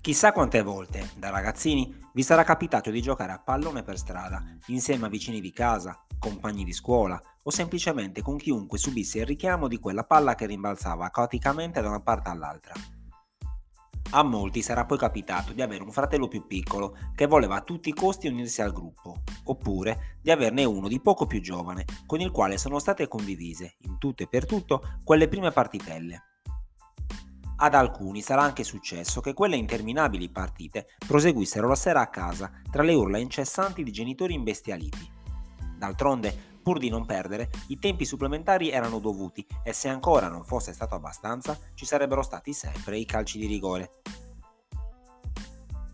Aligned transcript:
Chissà 0.00 0.32
quante 0.32 0.62
volte, 0.62 1.10
da 1.16 1.28
ragazzini, 1.30 1.94
vi 2.14 2.22
sarà 2.22 2.44
capitato 2.44 2.90
di 2.90 3.02
giocare 3.02 3.32
a 3.32 3.38
pallone 3.38 3.82
per 3.82 3.98
strada, 3.98 4.42
insieme 4.66 5.06
a 5.06 5.10
vicini 5.10 5.40
di 5.40 5.52
casa, 5.52 6.04
compagni 6.18 6.64
di 6.64 6.72
scuola 6.72 7.20
o 7.42 7.50
semplicemente 7.50 8.22
con 8.22 8.36
chiunque 8.36 8.78
subisse 8.78 9.18
il 9.18 9.26
richiamo 9.26 9.68
di 9.68 9.78
quella 9.78 10.04
palla 10.04 10.34
che 10.34 10.46
rimbalzava 10.46 11.10
caoticamente 11.10 11.80
da 11.80 11.88
una 11.88 12.00
parte 12.00 12.30
all'altra. 12.30 12.74
A 14.10 14.22
molti 14.22 14.62
sarà 14.62 14.86
poi 14.86 14.96
capitato 14.96 15.52
di 15.52 15.60
avere 15.60 15.82
un 15.82 15.92
fratello 15.92 16.28
più 16.28 16.46
piccolo 16.46 16.96
che 17.14 17.26
voleva 17.26 17.56
a 17.56 17.60
tutti 17.60 17.90
i 17.90 17.94
costi 17.94 18.26
unirsi 18.26 18.62
al 18.62 18.72
gruppo, 18.72 19.22
oppure 19.44 20.18
di 20.22 20.30
averne 20.30 20.64
uno 20.64 20.88
di 20.88 21.00
poco 21.00 21.26
più 21.26 21.42
giovane 21.42 21.84
con 22.06 22.20
il 22.20 22.30
quale 22.30 22.56
sono 22.56 22.78
state 22.78 23.06
condivise, 23.06 23.76
in 23.80 23.98
tutto 23.98 24.22
e 24.22 24.28
per 24.28 24.46
tutto, 24.46 24.98
quelle 25.04 25.28
prime 25.28 25.50
partitelle. 25.50 26.27
Ad 27.60 27.74
alcuni 27.74 28.22
sarà 28.22 28.42
anche 28.42 28.62
successo 28.62 29.20
che 29.20 29.34
quelle 29.34 29.56
interminabili 29.56 30.30
partite 30.30 30.86
proseguissero 31.04 31.66
la 31.66 31.74
sera 31.74 32.00
a 32.00 32.08
casa 32.08 32.52
tra 32.70 32.84
le 32.84 32.94
urla 32.94 33.18
incessanti 33.18 33.82
di 33.82 33.90
genitori 33.90 34.32
imbestialiti. 34.34 35.10
D'altronde, 35.76 36.60
pur 36.62 36.78
di 36.78 36.88
non 36.88 37.04
perdere, 37.04 37.50
i 37.68 37.78
tempi 37.80 38.04
supplementari 38.04 38.70
erano 38.70 39.00
dovuti 39.00 39.44
e 39.64 39.72
se 39.72 39.88
ancora 39.88 40.28
non 40.28 40.44
fosse 40.44 40.72
stato 40.72 40.94
abbastanza, 40.94 41.58
ci 41.74 41.84
sarebbero 41.84 42.22
stati 42.22 42.52
sempre 42.52 42.96
i 42.96 43.04
calci 43.04 43.38
di 43.38 43.46
rigore. 43.46 43.90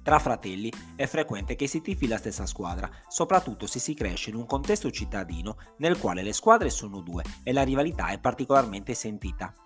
Tra 0.03 0.19
fratelli 0.19 0.71
è 0.97 1.07
frequente 1.07 1.57
che 1.57 1.67
si 1.67 1.81
tifi 1.81 2.07
la 2.07 2.19
stessa 2.19 2.45
squadra, 2.45 2.91
soprattutto 3.09 3.67
se 3.67 3.79
si 3.79 3.95
cresce 3.95 4.29
in 4.29 4.37
un 4.37 4.45
contesto 4.45 4.91
cittadino 4.91 5.57
nel 5.79 5.99
quale 5.99 6.23
le 6.23 6.35
squadre 6.35 6.69
sono 6.69 7.01
due 7.01 7.25
e 7.43 7.55
la 7.55 7.62
rivalità 7.62 8.09
è 8.09 8.19
particolarmente 8.19 8.93
sentita. 8.93 9.64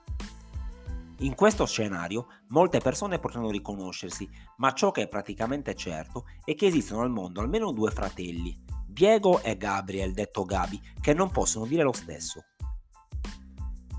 In 1.21 1.35
questo 1.35 1.67
scenario 1.67 2.29
molte 2.49 2.79
persone 2.79 3.19
potranno 3.19 3.51
riconoscersi, 3.51 4.29
ma 4.59 4.73
ciò 4.73 4.93
che 4.93 5.03
è 5.03 5.09
praticamente 5.09 5.75
certo 5.75 6.27
è 6.45 6.55
che 6.55 6.67
esistono 6.67 7.03
al 7.03 7.11
mondo 7.11 7.41
almeno 7.41 7.73
due 7.73 7.91
fratelli, 7.91 8.57
Diego 8.87 9.43
e 9.43 9.57
Gabriel, 9.57 10.13
detto 10.13 10.45
Gabi, 10.45 10.81
che 11.01 11.15
non 11.15 11.33
possono 11.33 11.67
dire 11.67 11.83
lo 11.83 11.93
stesso. 11.93 12.45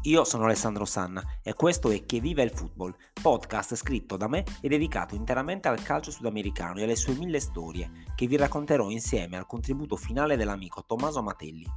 Io 0.03 0.23
sono 0.23 0.45
Alessandro 0.45 0.85
Sanna 0.85 1.21
e 1.43 1.53
questo 1.53 1.89
è 1.89 2.05
Che 2.05 2.21
vive 2.21 2.41
il 2.41 2.51
football, 2.51 2.95
podcast 3.21 3.75
scritto 3.75 4.15
da 4.15 4.29
me 4.29 4.45
e 4.61 4.69
dedicato 4.69 5.13
interamente 5.13 5.67
al 5.67 5.81
calcio 5.83 6.11
sudamericano 6.11 6.79
e 6.79 6.83
alle 6.83 6.95
sue 6.95 7.15
mille 7.15 7.41
storie, 7.41 7.91
che 8.15 8.27
vi 8.27 8.37
racconterò 8.37 8.89
insieme 8.89 9.35
al 9.35 9.45
contributo 9.45 9.97
finale 9.97 10.37
dell'amico 10.37 10.85
Tommaso 10.85 11.21
Matelli. 11.21 11.67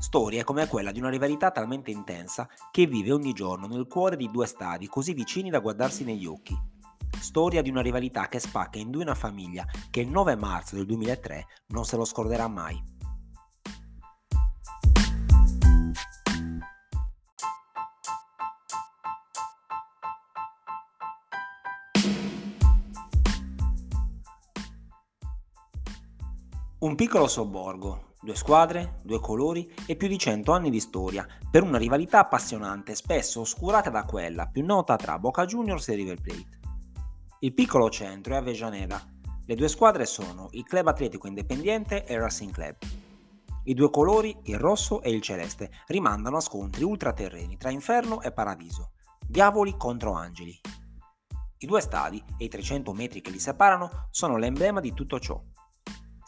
Storia 0.00 0.44
come 0.44 0.66
quella 0.66 0.92
di 0.92 0.98
una 0.98 1.10
rivalità 1.10 1.50
talmente 1.50 1.90
intensa 1.90 2.48
che 2.70 2.86
vive 2.86 3.12
ogni 3.12 3.34
giorno 3.34 3.66
nel 3.66 3.86
cuore 3.86 4.16
di 4.16 4.30
due 4.30 4.46
stadi 4.46 4.86
così 4.86 5.12
vicini 5.12 5.50
da 5.50 5.58
guardarsi 5.58 6.04
negli 6.04 6.24
occhi. 6.24 6.58
Storia 7.20 7.60
di 7.60 7.68
una 7.68 7.82
rivalità 7.82 8.26
che 8.26 8.38
spacca 8.38 8.78
in 8.78 8.90
due 8.90 9.02
una 9.02 9.14
famiglia 9.14 9.66
che 9.90 10.00
il 10.00 10.08
9 10.08 10.36
marzo 10.36 10.76
del 10.76 10.86
2003 10.86 11.46
non 11.68 11.84
se 11.84 11.96
lo 11.96 12.06
scorderà 12.06 12.48
mai. 12.48 12.82
Un 26.78 26.94
piccolo 26.94 27.28
sobborgo, 27.28 28.09
Due 28.22 28.36
squadre, 28.36 29.00
due 29.02 29.18
colori 29.18 29.72
e 29.86 29.96
più 29.96 30.06
di 30.06 30.18
cento 30.18 30.52
anni 30.52 30.68
di 30.68 30.78
storia, 30.78 31.26
per 31.50 31.62
una 31.62 31.78
rivalità 31.78 32.18
appassionante, 32.18 32.94
spesso 32.94 33.40
oscurata 33.40 33.88
da 33.88 34.04
quella 34.04 34.46
più 34.46 34.62
nota 34.62 34.96
tra 34.96 35.18
Boca 35.18 35.46
Juniors 35.46 35.88
e 35.88 35.94
River 35.94 36.20
Plate. 36.20 36.58
Il 37.38 37.54
piccolo 37.54 37.88
centro 37.88 38.34
è 38.34 38.36
Avellaneda. 38.36 39.02
Le 39.46 39.54
due 39.54 39.68
squadre 39.68 40.04
sono 40.04 40.48
il 40.50 40.64
Club 40.64 40.88
Atletico 40.88 41.28
Independiente 41.28 42.04
e 42.04 42.12
il 42.12 42.20
Racing 42.20 42.52
Club. 42.52 42.76
I 43.64 43.72
due 43.72 43.88
colori, 43.88 44.36
il 44.44 44.58
rosso 44.58 45.00
e 45.00 45.10
il 45.10 45.22
celeste, 45.22 45.70
rimandano 45.86 46.36
a 46.36 46.40
scontri 46.40 46.84
ultraterreni 46.84 47.56
tra 47.56 47.70
inferno 47.70 48.20
e 48.20 48.32
paradiso, 48.32 48.90
diavoli 49.26 49.78
contro 49.78 50.12
angeli. 50.12 50.60
I 51.56 51.66
due 51.66 51.80
stadi 51.80 52.22
e 52.36 52.44
i 52.44 52.48
300 52.48 52.92
metri 52.92 53.22
che 53.22 53.30
li 53.30 53.40
separano 53.40 54.08
sono 54.10 54.36
l'emblema 54.36 54.80
di 54.80 54.92
tutto 54.92 55.18
ciò 55.18 55.42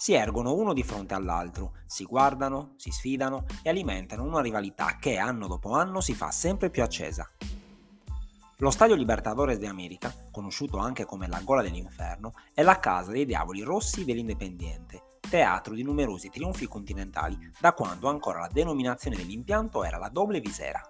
si 0.02 0.14
ergono 0.14 0.52
uno 0.52 0.72
di 0.72 0.82
fronte 0.82 1.14
all'altro, 1.14 1.74
si 1.86 2.02
guardano, 2.02 2.72
si 2.74 2.90
sfidano 2.90 3.44
e 3.62 3.68
alimentano 3.68 4.24
una 4.24 4.40
rivalità 4.40 4.96
che 4.98 5.16
anno 5.16 5.46
dopo 5.46 5.74
anno 5.74 6.00
si 6.00 6.12
fa 6.12 6.32
sempre 6.32 6.70
più 6.70 6.82
accesa. 6.82 7.30
Lo 8.56 8.70
Stadio 8.72 8.96
Libertadores 8.96 9.58
de 9.58 9.68
America, 9.68 10.12
conosciuto 10.32 10.78
anche 10.78 11.04
come 11.04 11.28
la 11.28 11.40
Gola 11.44 11.62
dell'Inferno, 11.62 12.32
è 12.52 12.62
la 12.62 12.80
casa 12.80 13.12
dei 13.12 13.24
diavoli 13.24 13.60
rossi 13.60 14.04
dell'Independiente, 14.04 15.18
teatro 15.20 15.72
di 15.72 15.84
numerosi 15.84 16.30
trionfi 16.30 16.66
continentali 16.66 17.38
da 17.60 17.72
quando 17.72 18.08
ancora 18.08 18.40
la 18.40 18.50
denominazione 18.52 19.14
dell'impianto 19.14 19.84
era 19.84 19.98
la 19.98 20.08
Doble 20.08 20.40
Visera. 20.40 20.82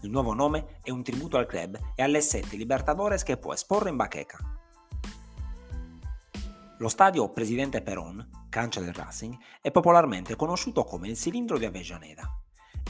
Il 0.00 0.08
nuovo 0.08 0.32
nome 0.32 0.78
è 0.82 0.88
un 0.90 1.02
tributo 1.02 1.36
al 1.36 1.44
club 1.44 1.78
e 1.94 2.02
alle 2.02 2.22
sette 2.22 2.56
Libertadores 2.56 3.22
che 3.22 3.36
può 3.36 3.52
esporre 3.52 3.90
in 3.90 3.96
bacheca. 3.96 4.57
Lo 6.80 6.88
stadio 6.88 7.28
Presidente 7.30 7.82
Perón, 7.82 8.46
cancia 8.48 8.80
del 8.80 8.94
Racing, 8.94 9.36
è 9.60 9.72
popolarmente 9.72 10.36
conosciuto 10.36 10.84
come 10.84 11.08
il 11.08 11.16
cilindro 11.16 11.58
di 11.58 11.64
Avellaneda. 11.64 12.22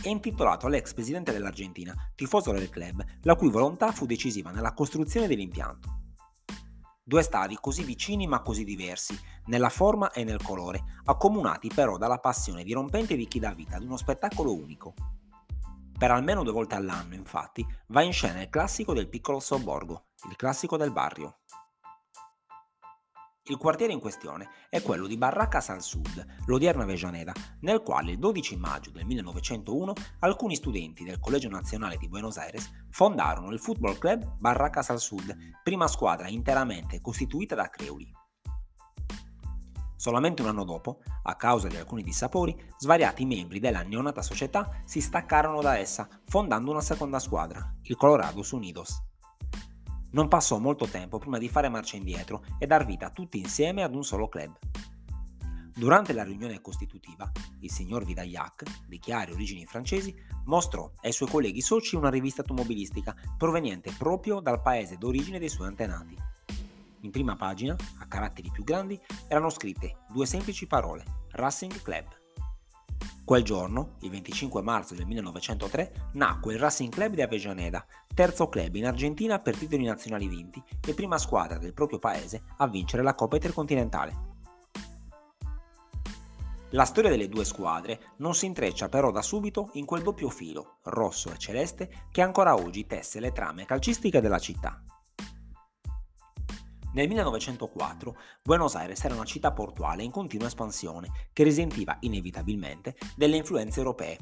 È 0.03 0.09
intitolato 0.09 0.67
all'ex 0.67 0.93
presidente 0.93 1.33
dell'Argentina, 1.33 1.95
tifoso 2.15 2.53
del 2.53 2.69
club, 2.69 3.03
la 3.23 3.35
cui 3.35 3.49
volontà 3.49 3.91
fu 3.91 4.05
decisiva 4.05 4.51
nella 4.51 4.75
costruzione 4.75 5.27
dell'impianto. 5.27 6.01
Due 7.03 7.23
stadi 7.23 7.57
così 7.59 7.83
vicini 7.83 8.27
ma 8.27 8.43
così 8.43 8.63
diversi, 8.63 9.19
nella 9.47 9.71
forma 9.71 10.13
e 10.13 10.23
nel 10.23 10.43
colore, 10.43 11.01
accomunati 11.05 11.71
però 11.75 11.97
dalla 11.97 12.19
passione 12.19 12.65
dirompente 12.65 13.17
di 13.17 13.27
chi 13.27 13.39
dà 13.39 13.55
vita 13.55 13.77
ad 13.77 13.85
uno 13.85 13.97
spettacolo 13.97 14.55
unico. 14.55 14.93
Per 15.99 16.11
almeno 16.11 16.43
due 16.43 16.53
volte 16.53 16.75
all'anno, 16.75 17.15
infatti, 17.15 17.67
va 17.87 18.03
in 18.03 18.13
scena 18.13 18.43
il 18.43 18.51
classico 18.51 18.93
del 18.93 19.09
piccolo 19.09 19.41
sobborgo, 19.41 20.09
il 20.29 20.37
classico 20.37 20.77
del 20.77 20.93
barrio. 20.93 21.38
Il 23.49 23.57
quartiere 23.57 23.95
in 23.95 24.01
questione 24.01 24.51
è 24.69 24.83
quello 24.83 25.07
di 25.07 25.17
Barracas 25.17 25.71
al 25.71 25.81
Sud, 25.81 26.43
l'odierna 26.45 26.83
Avellaneda, 26.83 27.33
nel 27.61 27.81
quale 27.81 28.11
il 28.13 28.19
12 28.19 28.57
maggio 28.59 28.91
del 28.91 29.07
1901 29.07 29.95
alcuni 30.19 30.55
studenti 30.55 31.03
del 31.03 31.19
Collegio 31.19 31.49
Nazionale 31.49 31.97
di 31.97 32.11
Buenos 32.11 32.37
Aires 32.37 32.71
fondarono 32.91 33.51
il 33.51 33.59
Football 33.59 33.97
Club 33.97 34.37
Barracas 34.39 34.91
al 34.91 35.01
Sud, 35.01 35.35
prima 35.63 35.87
squadra 35.87 36.29
interamente 36.29 37.01
costituita 37.01 37.55
da 37.55 37.71
creoli. 37.71 38.13
Solamente 39.97 40.43
un 40.43 40.49
anno 40.49 40.65
dopo, 40.65 41.01
a 41.23 41.35
causa 41.35 41.69
di 41.69 41.77
alcuni 41.77 42.03
dissapori, 42.03 42.55
svariati 42.77 43.25
membri 43.25 43.61
della 43.61 43.81
neonata 43.81 44.21
società 44.21 44.79
si 44.85 45.01
staccarono 45.01 45.63
da 45.63 45.79
essa, 45.79 46.07
fondando 46.27 46.71
una 46.71 46.83
seconda 46.83 47.19
squadra, 47.19 47.77
il 47.85 47.97
Colorados 47.97 48.51
Unidos. 48.51 49.08
Non 50.11 50.29
passò 50.29 50.59
molto 50.59 50.87
tempo 50.87 51.19
prima 51.19 51.39
di 51.39 51.49
fare 51.49 51.69
marcia 51.69 51.97
indietro 51.97 52.45
e 52.59 52.67
dar 52.67 52.87
vita 52.87 53.11
tutti 53.11 53.39
insieme 53.39 53.83
ad 53.83 53.95
un 53.95 54.05
solo 54.05 54.29
club. 54.29 54.57
Durante 55.79 56.13
la 56.13 56.25
riunione 56.25 56.61
costitutiva, 56.61 57.31
il 57.61 57.71
signor 57.71 58.05
Vidaillac, 58.05 58.65
di 58.89 58.99
chiare 58.99 59.33
origini 59.33 59.65
francesi, 59.65 60.13
mostrò 60.47 60.91
ai 61.03 61.13
suoi 61.13 61.29
colleghi 61.29 61.61
soci 61.61 61.95
una 61.95 62.11
rivista 62.11 62.41
automobilistica 62.41 63.15
proveniente 63.37 63.93
proprio 63.97 64.41
dal 64.41 64.61
paese 64.61 64.97
d'origine 64.97 65.39
dei 65.39 65.49
suoi 65.49 65.69
antenati. 65.69 66.17
In 67.03 67.13
prima 67.13 67.37
pagina, 67.37 67.77
a 67.99 68.07
caratteri 68.07 68.51
più 68.51 68.65
grandi, 68.65 69.01
erano 69.29 69.51
scritte 69.51 69.99
due 70.11 70.27
semplici 70.27 70.67
parole, 70.67 71.05
Racing 71.31 71.81
Club. 71.83 72.18
Quel 73.29 73.43
giorno, 73.43 73.97
il 74.01 74.09
25 74.09 74.63
marzo 74.63 74.95
del 74.95 75.05
1903, 75.05 76.13
nacque 76.15 76.55
il 76.55 76.59
Racing 76.59 76.91
Club 76.91 77.13
di 77.13 77.21
Avellaneda, 77.21 77.85
terzo 78.15 78.49
club 78.49 78.75
in 78.77 78.87
Argentina 78.87 79.39
per 79.39 79.55
titoli 79.55 79.85
nazionali 79.85 80.27
vinti 80.27 80.63
e 80.81 80.95
prima 80.95 81.19
squadra 81.19 81.59
del 81.59 81.75
proprio 81.75 81.99
paese 81.99 82.45
a 82.57 82.67
vincere 82.67 83.03
la 83.03 83.15
Coppa 83.15 83.35
Intercontinentale. 83.35 84.17
La 86.71 86.87
storia 86.87 87.11
delle 87.11 87.29
due 87.29 87.45
squadre 87.45 88.01
non 88.17 88.35
si 88.35 88.47
intreccia 88.47 88.89
però 88.89 89.11
da 89.11 89.21
subito 89.21 89.69
in 89.75 89.85
quel 89.85 90.03
doppio 90.03 90.31
filo, 90.31 90.79
rosso 90.85 91.31
e 91.31 91.37
celeste, 91.37 92.07
che 92.11 92.23
ancora 92.23 92.55
oggi 92.55 92.87
tesse 92.87 93.21
le 93.21 93.33
trame 93.33 93.67
calcistiche 93.67 94.23
della 94.23 94.39
città. 94.39 94.83
Nel 96.95 97.07
1904 97.07 98.17
Buenos 98.43 98.75
Aires 98.75 99.05
era 99.05 99.15
una 99.15 99.25
città 99.25 99.53
portuale 99.53 100.03
in 100.03 100.11
continua 100.11 100.47
espansione 100.47 101.29
che 101.35 101.43
risentiva 101.43 101.99
inevitabilmente 102.01 102.97
delle 103.15 103.37
influenze 103.37 103.79
europee. 103.79 104.17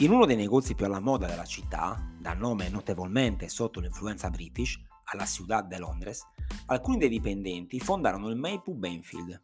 In 0.00 0.10
uno 0.10 0.26
dei 0.26 0.36
negozi 0.36 0.74
più 0.74 0.84
alla 0.84 1.00
moda 1.00 1.26
della 1.26 1.46
città, 1.46 1.98
da 2.20 2.34
nome 2.34 2.68
notevolmente 2.68 3.48
sotto 3.48 3.80
l'influenza 3.80 4.28
british, 4.28 4.78
alla 5.04 5.24
Ciudad 5.24 5.66
de 5.66 5.78
Londres, 5.78 6.26
alcuni 6.66 6.98
dei 6.98 7.08
dipendenti 7.08 7.80
fondarono 7.80 8.28
il 8.28 8.36
Maypoo 8.36 8.74
Benfield. 8.74 9.40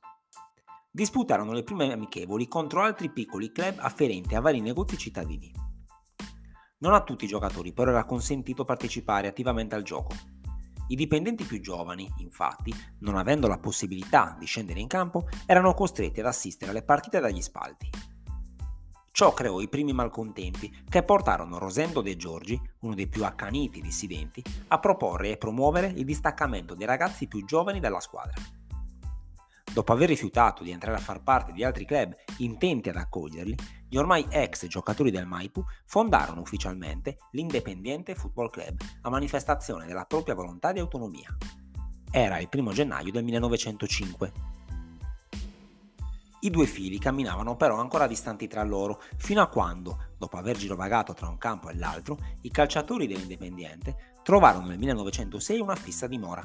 Disputarono 0.91 1.53
le 1.53 1.62
prime 1.62 1.93
amichevoli 1.93 2.47
contro 2.47 2.83
altri 2.83 3.11
piccoli 3.11 3.53
club 3.53 3.79
afferenti 3.79 4.35
a 4.35 4.41
vari 4.41 4.61
negozi 4.61 4.99
cittadini. 4.99 5.50
Non 6.79 6.93
a 6.93 7.03
tutti 7.05 7.25
i 7.25 7.29
giocatori 7.29 7.73
però 7.73 7.91
era 7.91 8.05
consentito 8.05 8.65
partecipare 8.65 9.29
attivamente 9.29 9.75
al 9.75 9.83
gioco 9.83 10.40
I 10.91 10.97
dipendenti 10.97 11.45
più 11.45 11.61
giovani, 11.61 12.13
infatti, 12.19 12.75
non 13.01 13.17
avendo 13.17 13.47
la 13.47 13.59
possibilità 13.59 14.35
di 14.37 14.45
scendere 14.45 14.81
in 14.81 14.89
campo, 14.89 15.29
erano 15.47 15.73
costretti 15.73 16.19
ad 16.19 16.27
assistere 16.27 16.73
alle 16.73 16.83
partite 16.83 17.21
dagli 17.21 17.41
spalti. 17.41 17.89
Ciò 19.13 19.33
creò 19.33 19.61
i 19.61 19.69
primi 19.69 19.93
malcontenti 19.93 20.83
che 20.89 21.05
portarono 21.05 21.59
Rosendo 21.59 22.01
De 22.01 22.17
Giorgi, 22.17 22.61
uno 22.81 22.95
dei 22.97 23.07
più 23.07 23.25
accaniti 23.25 23.81
dissidenti, 23.81 24.43
a 24.67 24.81
proporre 24.81 25.31
e 25.31 25.37
promuovere 25.37 25.93
il 25.95 26.05
distaccamento 26.05 26.75
dei 26.75 26.87
ragazzi 26.87 27.29
più 27.29 27.45
giovani 27.45 27.79
della 27.79 28.01
squadra. 28.01 28.60
Dopo 29.73 29.93
aver 29.93 30.09
rifiutato 30.09 30.65
di 30.65 30.73
entrare 30.73 30.97
a 30.97 31.01
far 31.01 31.23
parte 31.23 31.53
di 31.53 31.63
altri 31.63 31.85
club 31.85 32.13
intenti 32.39 32.89
ad 32.89 32.97
accoglierli, 32.97 33.55
gli 33.89 33.97
ormai 33.97 34.27
ex 34.29 34.67
giocatori 34.67 35.13
del 35.13 35.27
Maipu 35.27 35.65
fondarono 35.87 36.41
ufficialmente 36.41 37.19
l'Independiente 37.33 38.17
Football 38.17 38.51
Club 38.51 38.81
a 39.03 39.11
manifestazione 39.11 39.87
della 39.87 40.07
propria 40.07 40.35
volontà 40.35 40.73
di 40.73 40.81
autonomia. 40.81 41.37
Era 42.11 42.41
il 42.41 42.49
primo 42.49 42.73
gennaio 42.73 43.13
del 43.13 43.23
1905. 43.23 44.33
I 46.41 46.51
due 46.51 46.67
fili 46.67 46.99
camminavano 46.99 47.55
però 47.55 47.79
ancora 47.79 48.09
distanti 48.09 48.49
tra 48.49 48.65
loro, 48.65 49.01
fino 49.19 49.41
a 49.41 49.47
quando, 49.47 50.15
dopo 50.19 50.37
aver 50.37 50.57
girovagato 50.57 51.15
tra 51.15 51.29
un 51.29 51.39
campo 51.39 51.69
e 51.69 51.77
l'altro, 51.77 52.19
i 52.41 52.51
calciatori 52.51 53.07
dell'Independiente 53.07 54.15
trovarono 54.25 54.67
nel 54.67 54.79
1906 54.79 55.61
una 55.61 55.77
fissa 55.77 56.09
dimora 56.09 56.43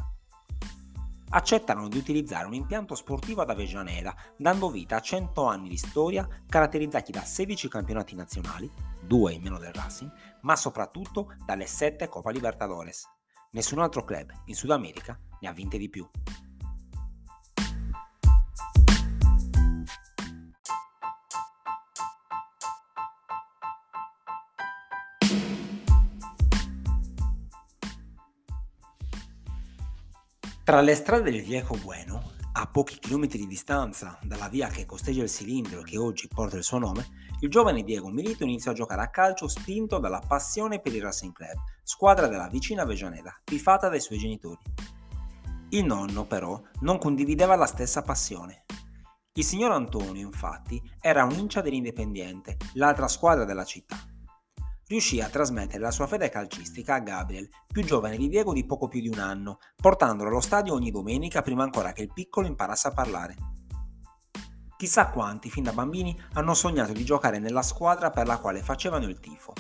accettarono 1.30 1.88
di 1.88 1.98
utilizzare 1.98 2.45
un 2.45 2.54
impianto 2.54 2.95
sportivo 2.95 3.42
ad 3.42 3.50
Avellaneda, 3.50 4.16
dando 4.38 4.69
vita 4.69 4.98
a 4.98 5.01
100 5.01 5.45
anni 5.45 5.69
di 5.69 5.77
storia 5.77 6.27
caratterizzati 6.48 7.12
da 7.12 7.22
16 7.22 7.68
campionati 7.68 8.16
nazionali, 8.16 8.72
2 9.01 9.33
in 9.33 9.42
meno 9.42 9.57
del 9.57 9.74
Racing, 9.74 10.12
ma 10.42 10.56
soprattutto 10.56 11.36
dalle 11.45 11.66
7 11.66 12.07
Coppa 12.07 12.31
Libertadores. 12.31 13.06
Nessun 13.51 13.80
altro 13.80 14.04
club 14.04 14.31
in 14.45 14.56
Sud 14.56 14.72
America 14.72 15.18
ne 15.39 15.48
ha 15.48 15.54
vinte 15.54 15.77
di 15.77 15.89
più. 15.89 16.07
Tra 30.65 30.81
le 30.81 30.95
strade 30.95 31.29
del 31.29 31.44
Viejo 31.44 31.77
Bueno, 31.83 32.31
a 32.53 32.65
pochi 32.65 32.97
chilometri 32.97 33.38
di 33.38 33.45
distanza 33.45 34.17
dalla 34.23 34.47
via 34.47 34.67
che 34.67 34.88
costeggia 34.88 35.21
il 35.21 35.29
cilindro 35.29 35.83
che 35.83 36.00
oggi 36.00 36.27
porta 36.27 36.57
il 36.57 36.63
suo 36.63 36.79
nome, 36.79 37.06
il 37.41 37.51
giovane 37.51 37.83
Diego 37.83 38.09
Milito 38.09 38.45
iniziò 38.45 38.71
a 38.71 38.73
giocare 38.73 39.03
a 39.03 39.12
calcio 39.12 39.47
spinto 39.47 40.00
dalla 40.00 40.23
passione 40.27 40.79
per 40.79 40.95
il 40.95 41.03
Racing 41.03 41.33
Club, 41.33 41.56
squadra 41.83 42.25
della 42.25 42.47
vicina 42.47 42.83
Veganeda, 42.83 43.39
tifata 43.44 43.89
dai 43.89 44.00
suoi 44.00 44.17
genitori. 44.17 44.59
Il 45.69 45.85
nonno, 45.85 46.25
però, 46.25 46.59
non 46.79 46.97
condivideva 46.97 47.56
la 47.56 47.67
stessa 47.67 48.01
passione. 48.01 48.65
Il 49.33 49.44
signor 49.44 49.71
Antonio, 49.71 50.25
infatti, 50.25 50.81
era 51.00 51.25
un 51.25 51.33
incia 51.33 51.62
dell'Independiente, 51.62 52.57
l'altra 52.73 53.07
squadra 53.07 53.45
della 53.45 53.65
città 53.65 53.97
riuscì 54.87 55.19
a 55.19 55.29
trasmettere 55.29 55.79
la 55.79 55.91
sua 55.91 56.07
fede 56.07 56.29
calcistica 56.29 56.95
a 56.95 56.99
Gabriel, 56.99 57.49
più 57.67 57.83
giovane 57.83 58.17
di 58.17 58.27
Diego 58.27 58.53
di 58.53 58.65
poco 58.65 58.87
più 58.87 59.01
di 59.01 59.07
un 59.07 59.19
anno, 59.19 59.59
portandolo 59.75 60.29
allo 60.29 60.41
stadio 60.41 60.73
ogni 60.73 60.91
domenica 60.91 61.41
prima 61.41 61.63
ancora 61.63 61.91
che 61.91 62.03
il 62.03 62.13
piccolo 62.13 62.47
imparasse 62.47 62.87
a 62.89 62.91
parlare. 62.91 63.35
Chissà 64.77 65.09
quanti, 65.09 65.49
fin 65.49 65.63
da 65.63 65.71
bambini, 65.71 66.17
hanno 66.33 66.53
sognato 66.53 66.91
di 66.91 67.05
giocare 67.05 67.39
nella 67.39 67.61
squadra 67.61 68.09
per 68.09 68.27
la 68.27 68.37
quale 68.37 68.61
facevano 68.61 69.05
il 69.05 69.19
tifo. 69.19 69.53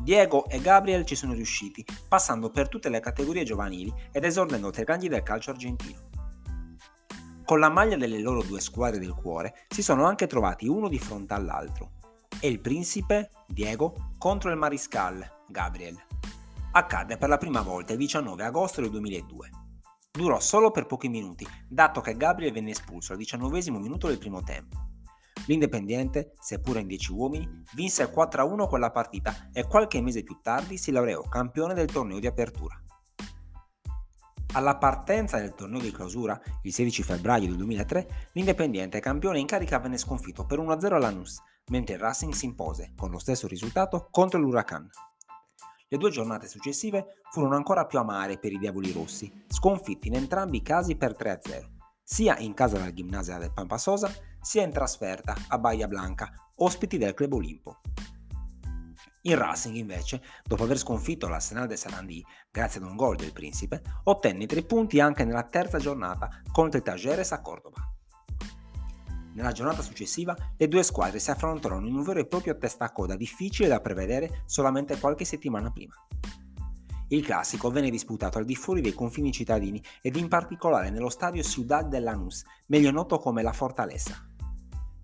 Diego 0.00 0.46
e 0.46 0.60
Gabriel 0.60 1.04
ci 1.04 1.16
sono 1.16 1.32
riusciti, 1.32 1.84
passando 2.08 2.50
per 2.50 2.68
tutte 2.68 2.88
le 2.88 3.00
categorie 3.00 3.44
giovanili 3.44 3.92
ed 4.12 4.24
esordendo 4.24 4.70
tra 4.70 4.82
i 4.82 4.84
grandi 4.84 5.08
del 5.08 5.22
calcio 5.22 5.50
argentino. 5.50 6.10
Con 7.44 7.58
la 7.58 7.68
maglia 7.68 7.96
delle 7.96 8.20
loro 8.20 8.42
due 8.42 8.60
squadre 8.60 9.00
del 9.00 9.14
cuore 9.14 9.66
si 9.68 9.82
sono 9.82 10.04
anche 10.04 10.26
trovati 10.26 10.66
uno 10.68 10.88
di 10.88 10.98
fronte 10.98 11.34
all'altro 11.34 11.95
e 12.46 12.48
il 12.48 12.60
principe, 12.60 13.30
Diego, 13.48 14.10
contro 14.18 14.50
il 14.50 14.56
mariscal, 14.56 15.20
Gabriel. 15.48 16.00
Accadde 16.70 17.16
per 17.16 17.28
la 17.28 17.38
prima 17.38 17.60
volta 17.60 17.92
il 17.92 17.98
19 17.98 18.44
agosto 18.44 18.80
del 18.80 18.90
2002. 18.90 19.50
Durò 20.12 20.38
solo 20.38 20.70
per 20.70 20.86
pochi 20.86 21.08
minuti, 21.08 21.44
dato 21.68 22.00
che 22.00 22.16
Gabriel 22.16 22.52
venne 22.52 22.70
espulso 22.70 23.12
al 23.12 23.18
diciannovesimo 23.18 23.80
minuto 23.80 24.06
del 24.06 24.18
primo 24.18 24.44
tempo. 24.44 24.76
L'Independiente, 25.46 26.34
seppure 26.38 26.80
in 26.80 26.86
10 26.86 27.12
uomini, 27.12 27.62
vinse 27.74 28.12
4-1 28.12 28.68
quella 28.68 28.92
partita 28.92 29.48
e 29.52 29.66
qualche 29.66 30.00
mese 30.00 30.22
più 30.22 30.38
tardi 30.40 30.78
si 30.78 30.92
laureò 30.92 31.22
campione 31.22 31.74
del 31.74 31.90
torneo 31.90 32.20
di 32.20 32.28
apertura. 32.28 32.80
Alla 34.52 34.76
partenza 34.76 35.38
del 35.38 35.54
torneo 35.54 35.80
di 35.80 35.90
clausura, 35.90 36.40
il 36.62 36.72
16 36.72 37.02
febbraio 37.02 37.48
del 37.48 37.56
2003, 37.56 38.30
l'Independiente 38.34 39.00
campione 39.00 39.40
in 39.40 39.46
carica 39.46 39.80
venne 39.80 39.98
sconfitto 39.98 40.46
per 40.46 40.60
1-0 40.60 40.92
all'Anus, 40.92 41.42
mentre 41.70 41.94
il 41.94 42.00
Racing 42.00 42.32
si 42.32 42.46
impose, 42.46 42.92
con 42.96 43.10
lo 43.10 43.18
stesso 43.18 43.46
risultato, 43.46 44.08
contro 44.10 44.38
l'Huracan. 44.38 44.88
Le 45.88 45.98
due 45.98 46.10
giornate 46.10 46.48
successive 46.48 47.22
furono 47.30 47.54
ancora 47.54 47.86
più 47.86 47.98
amare 47.98 48.38
per 48.38 48.52
i 48.52 48.58
Diavoli 48.58 48.92
Rossi, 48.92 49.32
sconfitti 49.48 50.08
in 50.08 50.14
entrambi 50.14 50.58
i 50.58 50.62
casi 50.62 50.96
per 50.96 51.16
3-0, 51.16 51.70
sia 52.02 52.38
in 52.38 52.54
casa 52.54 52.78
del 52.78 52.92
Gimnasia 52.92 53.38
del 53.38 53.52
Pampasosa, 53.52 54.12
sia 54.40 54.62
in 54.62 54.72
trasferta 54.72 55.34
a 55.48 55.58
Bahia 55.58 55.86
Blanca, 55.86 56.32
ospiti 56.56 56.98
del 56.98 57.14
Club 57.14 57.34
Olimpo. 57.34 57.80
Il 59.22 59.36
Racing, 59.36 59.74
invece, 59.74 60.22
dopo 60.44 60.62
aver 60.62 60.78
sconfitto 60.78 61.26
l'Arsenal 61.26 61.66
de 61.66 61.76
Sarandì 61.76 62.24
grazie 62.48 62.80
ad 62.80 62.86
un 62.86 62.94
gol 62.94 63.16
del 63.16 63.32
Principe, 63.32 63.82
ottenne 64.04 64.46
tre 64.46 64.62
punti 64.62 65.00
anche 65.00 65.24
nella 65.24 65.42
terza 65.42 65.78
giornata 65.78 66.28
contro 66.52 66.78
il 66.78 66.84
Tageres 66.84 67.32
a 67.32 67.40
Cordova. 67.40 67.95
Nella 69.36 69.52
giornata 69.52 69.82
successiva 69.82 70.34
le 70.56 70.66
due 70.66 70.82
squadre 70.82 71.18
si 71.18 71.30
affrontarono 71.30 71.86
in 71.86 71.94
un 71.94 72.02
vero 72.02 72.20
e 72.20 72.26
proprio 72.26 72.56
testacoda 72.56 73.16
difficile 73.16 73.68
da 73.68 73.80
prevedere 73.80 74.42
solamente 74.46 74.98
qualche 74.98 75.26
settimana 75.26 75.70
prima. 75.70 75.94
Il 77.08 77.22
classico 77.22 77.70
venne 77.70 77.90
disputato 77.90 78.38
al 78.38 78.46
di 78.46 78.56
fuori 78.56 78.80
dei 78.80 78.94
confini 78.94 79.32
cittadini 79.32 79.80
ed 80.00 80.16
in 80.16 80.28
particolare 80.28 80.88
nello 80.88 81.10
stadio 81.10 81.42
Ciudad 81.42 81.86
de 81.86 82.00
Lanús, 82.00 82.44
meglio 82.68 82.90
noto 82.90 83.18
come 83.18 83.42
la 83.42 83.52
Fortaleza. 83.52 84.26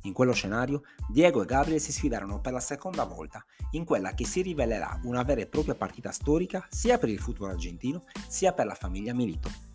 In 0.05 0.14
quello 0.14 0.32
scenario, 0.32 0.81
Diego 1.11 1.43
e 1.43 1.46
Gabriel 1.46 1.79
si 1.79 1.93
sfidarono 1.93 2.41
per 2.41 2.55
la 2.55 2.60
seconda 2.60 3.05
volta, 3.05 3.44
in 3.72 3.84
quella 3.84 4.15
che 4.15 4.24
si 4.24 4.41
rivelerà 4.41 4.98
una 5.05 5.22
vera 5.24 5.43
e 5.43 5.46
propria 5.46 5.74
partita 5.74 6.10
storica 6.10 6.67
sia 6.70 6.96
per 6.96 7.10
il 7.10 7.20
futuro 7.20 7.51
argentino 7.51 8.05
sia 8.27 8.55
per 8.55 8.65
la 8.65 8.74
famiglia 8.74 9.12
Milito 9.12 9.71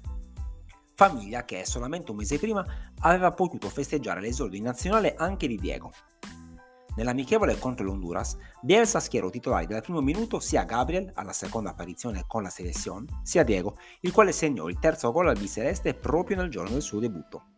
famiglia 0.97 1.45
che 1.45 1.63
solamente 1.63 2.09
un 2.09 2.17
mese 2.17 2.39
prima 2.39 2.65
aveva 3.01 3.31
potuto 3.31 3.69
festeggiare 3.69 4.19
l'esordio 4.19 4.57
in 4.57 4.63
nazionale 4.63 5.13
anche 5.15 5.47
di 5.47 5.55
Diego. 5.55 5.91
Nell'amichevole 6.95 7.59
contro 7.59 7.85
l'Honduras, 7.85 8.35
Bielsa 8.63 8.99
schierò 8.99 9.29
titolari 9.29 9.67
dal 9.67 9.83
primo 9.83 10.01
minuto 10.01 10.39
sia 10.39 10.63
Gabriel, 10.63 11.11
alla 11.13 11.33
seconda 11.33 11.69
apparizione 11.69 12.23
con 12.25 12.41
la 12.41 12.49
selezione, 12.49 13.19
sia 13.21 13.43
Diego, 13.43 13.77
il 14.01 14.11
quale 14.11 14.31
segnò 14.31 14.67
il 14.69 14.79
terzo 14.79 15.11
gol 15.11 15.27
al 15.27 15.37
biceleste 15.37 15.93
proprio 15.93 16.37
nel 16.37 16.49
giorno 16.49 16.71
del 16.71 16.81
suo 16.81 16.97
debutto. 16.97 17.56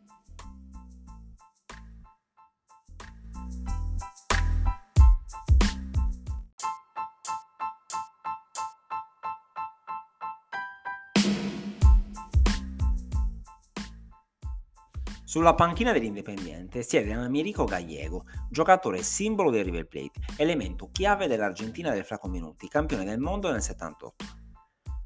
Sulla 15.30 15.54
panchina 15.54 15.92
dell'Independiente 15.92 16.82
siede 16.82 17.14
Americo 17.14 17.64
Gallego, 17.64 18.26
giocatore 18.50 19.04
simbolo 19.04 19.52
del 19.52 19.64
River 19.64 19.86
Plate, 19.86 20.22
elemento 20.38 20.90
chiave 20.92 21.28
dell'Argentina 21.28 21.92
del 21.92 22.04
Flaco 22.04 22.28
Minuti, 22.28 22.68
campione 22.68 23.06
del 23.06 23.20
mondo 23.20 23.52
nel 23.52 23.62
78. 23.62 24.26